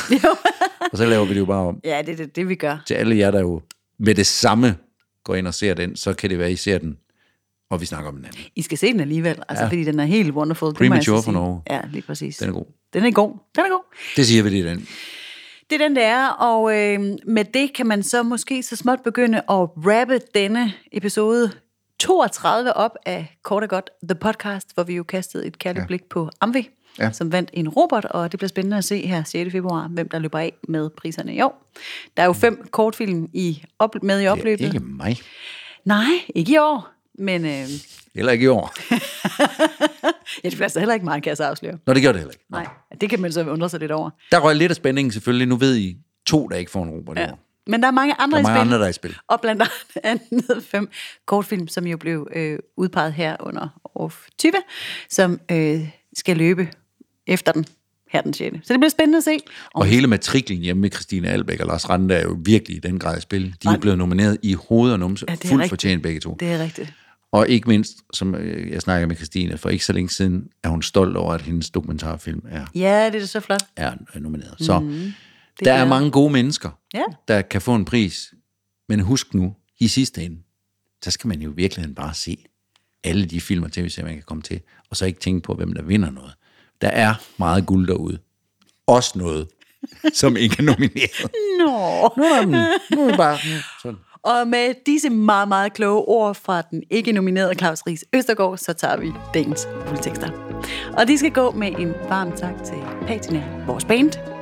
[0.91, 1.79] og så laver vi det jo bare om.
[1.83, 2.77] Ja, det er det, det, vi gør.
[2.87, 3.61] Til alle jer, der jo
[3.99, 4.77] med det samme
[5.23, 6.97] går ind og ser den, så kan det være, I ser den,
[7.71, 8.41] og vi snakker om den anden.
[8.55, 9.69] I skal se den alligevel, altså, Ja.
[9.69, 10.73] fordi den er helt wonderful.
[10.73, 11.31] Premature jeg så for.
[11.31, 11.61] Norge.
[11.69, 12.37] Ja, lige præcis.
[12.37, 12.65] Den er god.
[12.93, 13.31] Den er god.
[13.55, 13.83] Den er god.
[14.15, 14.87] Det siger vi det i den.
[15.69, 18.99] Det er den, det er, og øh, med det kan man så måske så småt
[19.03, 19.43] begynde at
[19.77, 21.51] rappe denne episode
[21.99, 25.87] 32 op af Kort og Godt, The Podcast, hvor vi jo kastede et kærligt ja.
[25.87, 26.69] blik på Amvi,
[26.99, 27.11] Ja.
[27.11, 29.51] som vandt en robot, og det bliver spændende at se her 6.
[29.51, 31.71] februar, hvem der løber af med priserne i år.
[32.17, 34.65] Der er jo fem kortfilm i op, med i Det er opløbet.
[34.65, 35.17] ikke mig.
[35.85, 36.05] Nej,
[36.35, 36.89] ikke i år,
[37.21, 37.67] men øh,
[38.15, 38.73] Heller ikke i år.
[40.43, 41.77] ja, det bliver så heller ikke meget, kan jeg så afsløre.
[41.87, 42.45] Nå, det gør det heller ikke.
[42.49, 42.67] Nej,
[43.01, 44.09] det kan man så undre sig lidt over.
[44.31, 45.47] Der røg lidt af spændingen selvfølgelig.
[45.47, 47.31] Nu ved I to, der ikke får en robot i Ja.
[47.31, 47.39] år.
[47.67, 48.67] Men der er mange andre Der er i mange spil.
[48.67, 49.15] andre, der er i spil.
[49.27, 49.63] Og blandt
[50.03, 50.89] andet fem
[51.27, 54.51] kortfilm, som jo blev øh, udpeget her under år 20,
[55.09, 56.67] som øh, skal løbe
[57.27, 57.65] efter den
[58.11, 58.57] her den 6.
[58.67, 59.37] Så det bliver spændende at se.
[59.73, 62.99] Og hele matriklen hjemme med Christine Albæk og Lars Rande er jo virkelig i den
[62.99, 63.55] grad i spil.
[63.63, 65.25] De er blevet nomineret i hoved og numse.
[65.29, 65.69] Ja, fuldt rigtigt.
[65.69, 66.37] fortjent begge to.
[66.39, 66.93] Det er rigtigt.
[67.31, 70.69] Og ikke mindst, som øh, jeg snakker med Christine, for ikke så længe siden, er
[70.69, 73.61] hun stolt over, at hendes dokumentarfilm er, Ja, det er så flot.
[73.75, 74.55] er nomineret.
[74.59, 75.11] Så mm,
[75.65, 77.03] der er er- mange gode mennesker, Ja.
[77.27, 78.33] der kan få en pris.
[78.89, 80.37] Men husk nu, i sidste ende,
[81.03, 82.45] så skal man jo i virkeligheden bare se
[83.03, 85.73] alle de film og tv-serier, man kan komme til, og så ikke tænke på, hvem
[85.73, 86.33] der vinder noget.
[86.81, 88.19] Der er meget guld derude.
[88.87, 89.47] Også noget,
[90.13, 91.31] som ikke er nomineret.
[91.59, 92.13] Nå.
[92.17, 93.37] Nu er, der, nu er det bare
[93.83, 93.97] sådan.
[94.23, 98.73] Og med disse meget, meget kloge ord fra den ikke nominerede Claus Ries Østergaard, så
[98.73, 100.29] tager vi dagens juletekster.
[100.97, 104.40] Og de skal gå med en varm tak til Patina, vores band.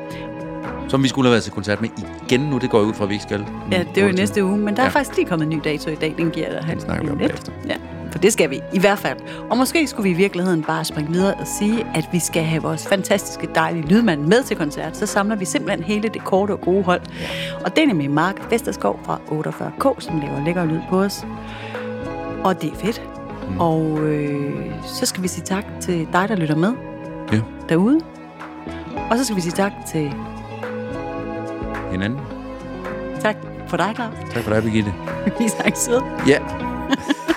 [0.89, 1.89] Som vi skulle have været til koncert med
[2.27, 2.57] igen nu.
[2.57, 3.45] Det går ud fra, at vi ikke skal.
[3.71, 4.91] Ja, det er jo i næste uge, men der er Ja.
[4.91, 6.13] faktisk lige kommet en ny dato i dag.
[6.17, 7.31] Den giver jeg dig snakker vi om lidt.
[7.31, 7.51] bagefter.
[7.67, 7.75] Ja,
[8.11, 9.17] for det skal vi i hvert fald.
[9.49, 12.61] Og måske skulle vi i virkeligheden bare springe videre og sige, at vi skal have
[12.61, 14.97] vores fantastiske, dejlige lydmand med til koncert.
[14.97, 17.01] Så samler vi simpelthen hele det korte og gode hold.
[17.65, 21.25] Og det er nemlig Mark Vesterskov fra 48K, som laver lækker lyd på os.
[22.43, 23.01] Og det er fedt.
[23.49, 23.59] Mm.
[23.59, 26.73] Og øh, så skal vi sige tak til dig, der lytter med
[27.33, 27.99] Ja, derude.
[29.11, 30.13] Og så skal vi sige tak til
[31.91, 32.19] hinanden.
[33.21, 33.35] Tak
[33.67, 34.13] for dig, Claus.
[34.33, 34.93] Tak for dig, Birgitte.
[35.39, 36.01] Vi snakkes ved.
[36.27, 36.39] Ja.